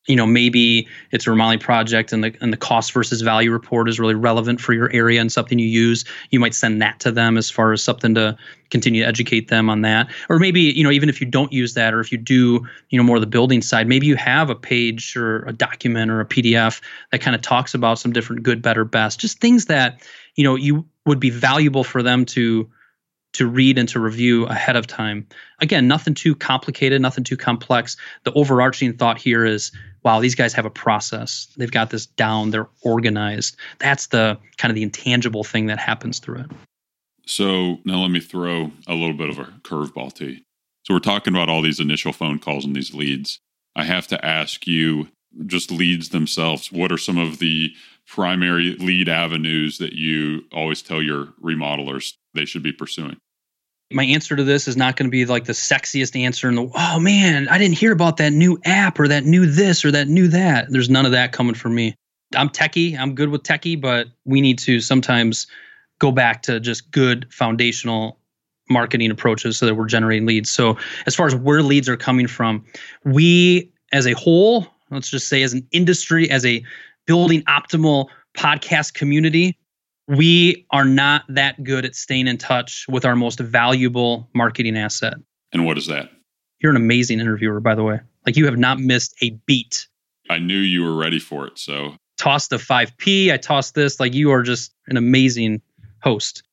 You 0.07 0.15
know 0.15 0.25
maybe 0.25 0.87
it's 1.11 1.27
a 1.27 1.29
Romali 1.29 1.59
project 1.59 2.11
and 2.11 2.23
the 2.23 2.35
and 2.41 2.51
the 2.51 2.57
cost 2.57 2.91
versus 2.91 3.21
value 3.21 3.51
report 3.51 3.87
is 3.87 3.99
really 3.99 4.15
relevant 4.15 4.59
for 4.59 4.73
your 4.73 4.91
area 4.91 5.21
and 5.21 5.31
something 5.31 5.59
you 5.59 5.67
use. 5.67 6.05
You 6.31 6.39
might 6.39 6.55
send 6.55 6.81
that 6.81 6.99
to 7.01 7.11
them 7.11 7.37
as 7.37 7.51
far 7.51 7.71
as 7.71 7.83
something 7.83 8.15
to 8.15 8.35
continue 8.71 9.03
to 9.03 9.07
educate 9.07 9.49
them 9.49 9.69
on 9.69 9.81
that. 9.81 10.09
Or 10.27 10.39
maybe 10.39 10.61
you 10.61 10.83
know 10.83 10.89
even 10.89 11.07
if 11.07 11.21
you 11.21 11.27
don't 11.27 11.53
use 11.53 11.75
that 11.75 11.93
or 11.93 11.99
if 11.99 12.11
you 12.11 12.17
do 12.17 12.65
you 12.89 12.97
know 12.97 13.03
more 13.03 13.17
of 13.17 13.21
the 13.21 13.27
building 13.27 13.61
side 13.61 13.87
maybe 13.87 14.07
you 14.07 14.15
have 14.15 14.49
a 14.49 14.55
page 14.55 15.15
or 15.15 15.43
a 15.45 15.53
document 15.53 16.09
or 16.09 16.19
a 16.19 16.25
pdf 16.25 16.81
that 17.11 17.21
kind 17.21 17.35
of 17.35 17.43
talks 17.43 17.75
about 17.75 17.99
some 17.99 18.11
different 18.11 18.41
good 18.41 18.59
better 18.59 18.83
best 18.83 19.19
just 19.19 19.39
things 19.39 19.65
that 19.67 20.01
you 20.35 20.43
know 20.43 20.55
you 20.55 20.83
would 21.05 21.19
be 21.19 21.29
valuable 21.29 21.83
for 21.83 22.01
them 22.01 22.25
to 22.25 22.67
to 23.33 23.47
read 23.47 23.77
and 23.77 23.87
to 23.89 23.99
review 23.99 24.45
ahead 24.45 24.75
of 24.75 24.87
time. 24.87 25.25
Again, 25.59 25.87
nothing 25.87 26.13
too 26.13 26.35
complicated, 26.35 27.01
nothing 27.01 27.23
too 27.23 27.37
complex. 27.37 27.95
The 28.23 28.33
overarching 28.33 28.93
thought 28.93 29.17
here 29.17 29.45
is 29.45 29.71
wow, 30.03 30.19
these 30.19 30.35
guys 30.35 30.53
have 30.53 30.65
a 30.65 30.71
process. 30.71 31.47
They've 31.57 31.71
got 31.71 31.91
this 31.91 32.07
down, 32.07 32.49
they're 32.49 32.69
organized. 32.81 33.55
That's 33.79 34.07
the 34.07 34.37
kind 34.57 34.71
of 34.71 34.75
the 34.75 34.83
intangible 34.83 35.43
thing 35.43 35.67
that 35.67 35.79
happens 35.79 36.19
through 36.19 36.39
it. 36.39 36.51
So 37.27 37.77
now 37.85 38.01
let 38.01 38.11
me 38.11 38.19
throw 38.19 38.71
a 38.87 38.93
little 38.93 39.15
bit 39.15 39.29
of 39.29 39.39
a 39.39 39.45
curveball 39.61 40.13
to 40.15 40.31
you. 40.31 40.39
So 40.83 40.95
we're 40.95 40.99
talking 40.99 41.33
about 41.33 41.49
all 41.49 41.61
these 41.61 41.79
initial 41.79 42.13
phone 42.13 42.39
calls 42.39 42.65
and 42.65 42.75
these 42.75 42.93
leads. 42.95 43.39
I 43.75 43.83
have 43.83 44.07
to 44.07 44.25
ask 44.25 44.65
you 44.65 45.09
just 45.45 45.71
leads 45.71 46.09
themselves. 46.09 46.71
What 46.71 46.91
are 46.91 46.97
some 46.97 47.17
of 47.17 47.39
the 47.39 47.73
primary 48.07 48.75
lead 48.75 49.07
avenues 49.07 49.77
that 49.77 49.93
you 49.93 50.41
always 50.51 50.81
tell 50.81 51.01
your 51.01 51.27
remodelers 51.41 52.15
they 52.33 52.45
should 52.45 52.63
be 52.63 52.73
pursuing? 52.73 53.17
My 53.93 54.05
answer 54.05 54.35
to 54.37 54.43
this 54.43 54.67
is 54.67 54.77
not 54.77 54.95
going 54.95 55.07
to 55.07 55.11
be 55.11 55.25
like 55.25 55.45
the 55.45 55.53
sexiest 55.53 56.17
answer 56.19 56.47
in 56.47 56.55
the 56.55 56.71
oh 56.73 56.99
man, 56.99 57.49
I 57.49 57.57
didn't 57.57 57.77
hear 57.77 57.91
about 57.91 58.17
that 58.17 58.31
new 58.31 58.57
app 58.63 58.99
or 58.99 59.07
that 59.09 59.25
new 59.25 59.45
this 59.45 59.83
or 59.83 59.91
that 59.91 60.07
new 60.07 60.29
that. 60.29 60.67
There's 60.69 60.89
none 60.89 61.05
of 61.05 61.11
that 61.11 61.33
coming 61.33 61.55
from 61.55 61.75
me. 61.75 61.95
I'm 62.35 62.49
techie, 62.49 62.97
I'm 62.97 63.15
good 63.15 63.29
with 63.29 63.43
techie, 63.43 63.79
but 63.79 64.07
we 64.23 64.39
need 64.39 64.59
to 64.59 64.79
sometimes 64.79 65.47
go 65.99 66.11
back 66.11 66.41
to 66.43 66.59
just 66.59 66.89
good 66.91 67.27
foundational 67.31 68.17
marketing 68.69 69.11
approaches 69.11 69.57
so 69.57 69.65
that 69.65 69.75
we're 69.75 69.85
generating 69.85 70.25
leads. 70.25 70.49
So 70.49 70.77
as 71.05 71.13
far 71.13 71.27
as 71.27 71.35
where 71.35 71.61
leads 71.61 71.89
are 71.89 71.97
coming 71.97 72.27
from, 72.27 72.65
we 73.03 73.71
as 73.91 74.07
a 74.07 74.13
whole, 74.13 74.65
let's 74.89 75.09
just 75.09 75.27
say 75.27 75.43
as 75.43 75.53
an 75.53 75.67
industry, 75.71 76.29
as 76.29 76.45
a 76.45 76.63
building 77.05 77.43
optimal 77.43 78.07
podcast 78.37 78.93
community, 78.93 79.57
we 80.07 80.65
are 80.71 80.85
not 80.85 81.23
that 81.29 81.63
good 81.63 81.85
at 81.85 81.95
staying 81.95 82.27
in 82.27 82.37
touch 82.37 82.85
with 82.89 83.05
our 83.05 83.15
most 83.15 83.39
valuable 83.39 84.29
marketing 84.33 84.77
asset. 84.77 85.13
And 85.53 85.65
what 85.65 85.77
is 85.77 85.87
that? 85.87 86.09
You're 86.59 86.71
an 86.71 86.77
amazing 86.77 87.19
interviewer, 87.19 87.59
by 87.59 87.75
the 87.75 87.83
way. 87.83 87.99
Like 88.25 88.35
you 88.35 88.45
have 88.45 88.57
not 88.57 88.79
missed 88.79 89.15
a 89.21 89.31
beat. 89.45 89.87
I 90.29 90.37
knew 90.37 90.57
you 90.57 90.83
were 90.83 90.95
ready 90.95 91.19
for 91.19 91.47
it. 91.47 91.57
So 91.57 91.95
toss 92.17 92.47
the 92.47 92.57
5P, 92.57 93.31
I 93.31 93.37
tossed 93.37 93.73
this. 93.73 93.99
Like 93.99 94.13
you 94.13 94.31
are 94.31 94.43
just 94.43 94.73
an 94.87 94.97
amazing 94.97 95.61
host. 96.01 96.43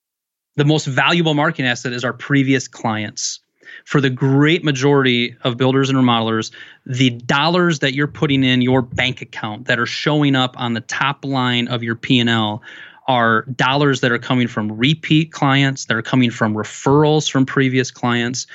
The 0.56 0.64
most 0.64 0.86
valuable 0.86 1.34
marketing 1.34 1.66
asset 1.66 1.92
is 1.92 2.04
our 2.04 2.12
previous 2.12 2.66
clients 2.66 3.40
for 3.84 4.00
the 4.00 4.10
great 4.10 4.64
majority 4.64 5.36
of 5.42 5.56
builders 5.56 5.88
and 5.90 5.98
remodelers, 5.98 6.50
the 6.86 7.10
dollars 7.10 7.80
that 7.80 7.94
you're 7.94 8.08
putting 8.08 8.42
in 8.42 8.62
your 8.62 8.82
bank 8.82 9.20
account 9.20 9.66
that 9.66 9.78
are 9.78 9.86
showing 9.86 10.34
up 10.34 10.58
on 10.58 10.74
the 10.74 10.80
top 10.80 11.24
line 11.24 11.68
of 11.68 11.82
your 11.82 11.94
P&L 11.94 12.62
are 13.08 13.42
dollars 13.56 14.02
that 14.02 14.12
are 14.12 14.18
coming 14.18 14.46
from 14.46 14.70
repeat 14.70 15.32
clients, 15.32 15.86
that 15.86 15.96
are 15.96 16.02
coming 16.02 16.30
from 16.30 16.54
referrals 16.54 17.28
from 17.30 17.46
previous 17.46 17.90
clients. 17.90 18.46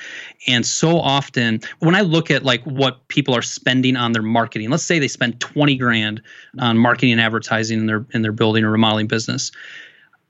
And 0.46 0.64
so 0.64 1.00
often, 1.00 1.60
when 1.80 1.96
I 1.96 2.02
look 2.02 2.30
at 2.30 2.44
like 2.44 2.62
what 2.64 3.06
people 3.08 3.34
are 3.34 3.42
spending 3.42 3.96
on 3.96 4.12
their 4.12 4.22
marketing, 4.22 4.70
let's 4.70 4.84
say 4.84 4.98
they 5.00 5.08
spend 5.08 5.40
20 5.40 5.76
grand 5.76 6.22
on 6.60 6.78
marketing 6.78 7.12
and 7.12 7.20
advertising 7.20 7.80
in 7.80 7.86
their 7.86 8.06
in 8.12 8.22
their 8.22 8.32
building 8.32 8.64
or 8.64 8.70
remodeling 8.70 9.08
business. 9.08 9.50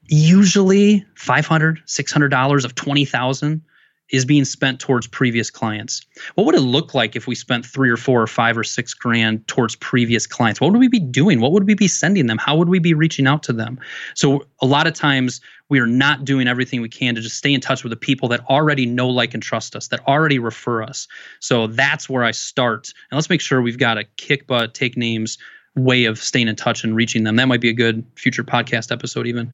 Usually 0.09 1.05
500, 1.15 1.83
600 1.85 2.29
dollars 2.29 2.65
of 2.65 2.75
20,000 2.75 3.63
is 4.11 4.25
being 4.25 4.45
spent 4.45 4.81
towards 4.81 5.07
previous 5.07 5.51
clients. 5.51 6.03
What 6.35 6.45
would 6.45 6.55
it 6.55 6.61
look 6.61 6.95
like 6.95 7.17
if 7.17 7.27
we 7.27 7.35
spent 7.35 7.65
three 7.65 7.91
or 7.91 7.97
four 7.97 8.21
or 8.21 8.27
five 8.27 8.57
or 8.57 8.65
six 8.65 8.93
grand 8.93 9.47
towards 9.49 9.77
previous 9.77 10.27
clients? 10.27 10.61
What 10.61 10.73
would 10.73 10.79
we 10.79 10.89
be 10.89 11.01
doing? 11.01 11.41
What 11.41 11.53
would 11.53 11.67
we 11.67 11.75
be 11.75 11.89
sending 11.89 12.27
them? 12.27 12.39
How 12.39 12.57
would 12.57 12.69
we 12.69 12.79
be 12.79 12.93
reaching 12.93 13.27
out 13.27 13.43
to 13.45 13.53
them? 13.53 13.81
So, 14.15 14.47
a 14.61 14.67
lot 14.67 14.87
of 14.87 14.95
times 14.95 15.41
we 15.71 15.81
are 15.81 15.87
not 15.87 16.25
doing 16.25 16.47
everything 16.47 16.83
we 16.83 16.89
can 16.89 17.15
to 17.15 17.21
just 17.23 17.37
stay 17.37 17.53
in 17.53 17.61
touch 17.61 17.83
with 17.83 17.91
the 17.91 17.97
people 17.97 18.29
that 18.29 18.45
already 18.47 18.85
know, 18.85 19.09
like, 19.09 19.33
and 19.33 19.43
trust 19.43 19.75
us, 19.75 19.89
that 19.89 20.07
already 20.07 20.39
refer 20.39 20.83
us. 20.83 21.09
So, 21.41 21.67
that's 21.67 22.09
where 22.09 22.25
I 22.25 22.33
start. 22.33 22.93
And 23.11 23.17
let's 23.17 23.31
make 23.31 23.41
sure 23.41 23.63
we've 23.63 23.79
got 23.79 23.97
a 23.97 24.05
kick 24.17 24.47
butt, 24.47 24.75
take 24.75 24.97
names 24.97 25.39
way 25.77 26.05
of 26.05 26.19
staying 26.19 26.49
in 26.49 26.57
touch 26.57 26.85
and 26.85 26.95
reaching 26.95 27.25
them. 27.25 27.37
That 27.37 27.49
might 27.49 27.61
be 27.61 27.71
a 27.71 27.75
good 27.75 28.05
future 28.17 28.45
podcast 28.45 28.93
episode, 28.93 29.27
even. 29.27 29.51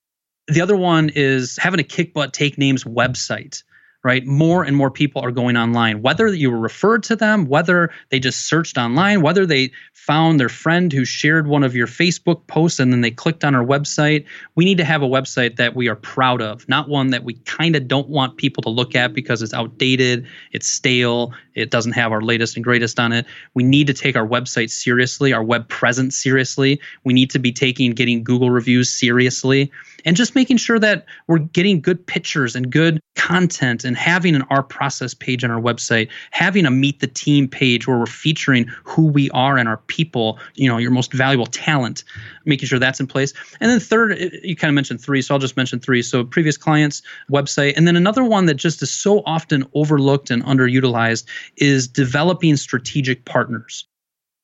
The 0.49 0.61
other 0.61 0.77
one 0.77 1.11
is 1.15 1.57
having 1.57 1.79
a 1.81 1.85
kick 1.85 2.13
butt, 2.13 2.33
take 2.33 2.59
names 2.59 2.83
website 2.83 3.63
right? 4.03 4.25
More 4.27 4.65
and 4.65 4.77
more 4.77 4.91
people 4.91 5.23
are 5.23 5.31
going 5.31 5.57
online, 5.57 6.01
whether 6.01 6.27
you 6.29 6.51
were 6.51 6.59
referred 6.59 7.03
to 7.05 7.17
them, 7.17 7.47
whether 7.47 7.91
they 8.09 8.19
just 8.19 8.47
searched 8.47 8.79
online, 8.79 9.21
whether 9.21 9.45
they 9.45 9.71
found 9.93 10.41
their 10.41 10.49
friend 10.49 10.93
who 10.93 11.05
shared 11.05 11.47
one 11.47 11.63
of 11.63 11.77
your 11.77 11.87
Facebook 11.87 12.47
posts 12.47 12.81
and 12.81 12.93
then 12.93 13.03
they 13.03 13.11
clicked 13.11 13.45
on 13.45 13.55
our 13.55 13.65
website. 13.65 14.25
We 14.55 14.65
need 14.65 14.79
to 14.79 14.85
have 14.85 15.03
a 15.03 15.07
website 15.07 15.57
that 15.57 15.77
we 15.77 15.89
are 15.89 15.97
proud 15.97 16.41
of, 16.41 16.67
not 16.69 16.89
one 16.89 17.11
that 17.11 17.25
we 17.25 17.35
kind 17.45 17.77
of 17.77 17.89
don't 17.89 18.09
want 18.09 18.39
people 18.39 18.63
to 18.63 18.71
look 18.71 18.95
at 18.95 19.13
because 19.13 19.43
it's 19.43 19.53
outdated, 19.53 20.27
it's 20.53 20.67
stale, 20.67 21.35
it 21.55 21.71
doesn't 21.71 21.93
have 21.93 22.11
our 22.11 22.23
latest 22.23 22.57
and 22.57 22.65
greatest 22.65 22.99
on 22.99 23.13
it. 23.13 23.27
We 23.53 23.63
need 23.63 23.87
to 23.89 23.95
take 23.95 24.17
our 24.17 24.27
website 24.27 24.71
seriously, 24.71 25.35
our 25.35 25.43
web 25.43 25.69
presence 25.69 26.17
seriously. 26.17 26.81
We 27.05 27.13
need 27.13 27.31
to 27.31 27.39
be 27.39 27.53
taking 27.53 27.93
getting 27.93 28.25
Google 28.25 28.51
reviews 28.51 28.89
seriously 28.89 29.71
and 30.05 30.17
just 30.17 30.35
making 30.35 30.57
sure 30.57 30.79
that 30.79 31.07
we're 31.27 31.39
getting 31.39 31.81
good 31.81 32.05
pictures 32.07 32.57
and 32.57 32.71
good 32.71 33.01
content 33.17 33.85
and 33.85 33.97
having 33.97 34.35
an 34.35 34.43
our 34.51 34.63
process 34.63 35.15
page 35.15 35.45
on 35.45 35.51
our 35.51 35.61
website 35.61 36.09
having 36.31 36.65
a 36.67 36.71
meet 36.71 37.01
the 37.01 37.07
team 37.07 37.47
page 37.47 37.87
where 37.87 37.99
we're 37.99 38.07
featuring 38.07 38.67
who 38.85 39.07
we 39.07 39.31
are 39.31 39.59
and 39.59 39.69
our 39.69 39.77
people 39.89 40.39
you 40.55 40.69
know 40.69 40.79
your 40.79 40.91
most 40.91 41.13
valuable 41.13 41.47
talent 41.47 42.05
making 42.45 42.67
sure 42.67 42.79
that's 42.79 43.01
in 43.01 43.07
place. 43.07 43.33
And 43.61 43.71
then 43.71 43.81
third 43.81 44.13
uh, 44.13 44.37
you 44.43 44.57
kind 44.57 44.71
of 44.71 44.75
mentioned 44.75 45.01
three 45.01 45.23
so 45.23 45.35
i'll 45.35 45.39
just 45.39 45.57
mention 45.57 45.81
three. 45.81 46.03
So 46.03 46.25
previous 46.25 46.57
clients 46.57 47.03
website 47.31 47.75
and 47.77 47.87
then 47.87 47.97
another 47.97 48.25
one 48.25 48.47
that 48.47 48.55
just 48.55 48.83
is 48.83 48.91
so 48.91 49.23
often 49.27 49.67
overlooked 49.75 50.31
and 50.31 50.43
underutilized 50.45 51.27
is 51.57 51.89
developing 51.89 52.57
strategic 52.57 53.25
partners 53.25 53.87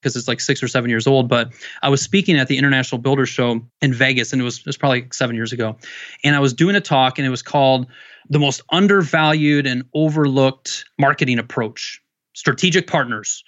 because 0.06 0.14
it's 0.14 0.28
like 0.28 0.38
six 0.38 0.62
or 0.62 0.68
seven 0.68 0.88
years 0.88 1.08
old. 1.08 1.28
But 1.28 1.52
I 1.82 1.88
was 1.88 2.00
speaking 2.00 2.36
at 2.36 2.46
the 2.46 2.56
International 2.56 3.00
Builder 3.00 3.26
Show 3.26 3.60
in 3.82 3.92
Vegas, 3.92 4.32
and 4.32 4.40
it 4.40 4.44
was 4.44 4.60
it 4.60 4.66
was 4.66 4.76
probably 4.76 5.08
seven 5.10 5.34
years 5.34 5.52
ago. 5.52 5.76
And 6.22 6.36
I 6.36 6.38
was 6.38 6.54
doing 6.54 6.76
a 6.76 6.80
talk, 6.80 7.18
and 7.18 7.26
it 7.26 7.30
was 7.30 7.42
called 7.42 7.88
"The 8.30 8.38
Most 8.38 8.62
Undervalued 8.70 9.66
and 9.66 9.82
Overlooked 9.94 10.84
Marketing 10.96 11.40
Approach: 11.40 12.00
Strategic 12.34 12.86
Partners." 12.86 13.42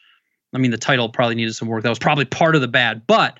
I 0.52 0.58
mean, 0.58 0.72
the 0.72 0.78
title 0.78 1.08
probably 1.10 1.36
needed 1.36 1.54
some 1.54 1.68
work. 1.68 1.84
That 1.84 1.90
was 1.90 1.98
probably 2.00 2.24
part 2.24 2.56
of 2.56 2.60
the 2.60 2.68
bad, 2.68 3.06
but 3.06 3.38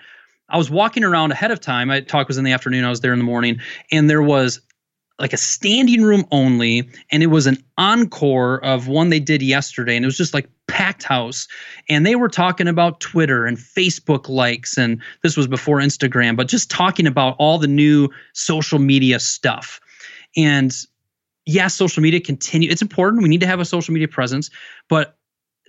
I 0.49 0.57
was 0.57 0.71
walking 0.71 1.03
around 1.03 1.33
ahead 1.33 1.51
of 1.51 1.61
time. 1.61 1.89
My 1.89 2.01
talk 2.01 2.29
was 2.29 2.39
in 2.39 2.45
the 2.45 2.53
afternoon. 2.53 2.85
I 2.85 2.91
was 2.91 3.01
there 3.01 3.13
in 3.13 3.19
the 3.19 3.25
morning, 3.25 3.59
and 3.91 4.09
there 4.09 4.23
was 4.23 4.61
like 5.19 5.33
a 5.33 5.37
standing 5.37 6.03
room 6.03 6.25
only 6.31 6.89
and 7.11 7.23
it 7.23 7.29
was 7.29 7.47
an 7.47 7.63
encore 7.77 8.65
of 8.65 8.89
one 8.89 9.11
they 9.11 9.21
did 9.21 9.43
yesterday 9.43 9.97
and 9.97 10.05
it 10.05 10.07
was 10.07 10.17
just 10.17 10.35
like 10.35 10.49
packed 10.67 11.03
house. 11.03 11.49
And 11.89 12.07
they 12.07 12.15
were 12.15 12.29
talking 12.29 12.69
about 12.69 13.01
twitter 13.01 13.47
and 13.47 13.57
facebook 13.57 14.29
likes 14.29 14.77
and 14.77 15.01
this 15.23 15.37
was 15.37 15.47
before 15.47 15.79
instagram 15.79 16.37
but 16.37 16.49
just 16.49 16.71
talking 16.71 17.07
about 17.07 17.37
all 17.39 17.59
the 17.59 17.69
new 17.69 18.09
social 18.33 18.79
media 18.79 19.21
stuff. 19.21 19.81
And 20.37 20.71
yes 20.71 20.87
yeah, 21.47 21.67
social 21.69 22.03
media 22.03 22.21
continue 22.21 22.71
it's 22.71 22.83
important 22.83 23.23
we 23.23 23.29
need 23.29 23.41
to 23.41 23.47
have 23.47 23.61
a 23.61 23.65
social 23.65 23.95
media 23.95 24.09
presence 24.09 24.51
but 24.89 25.19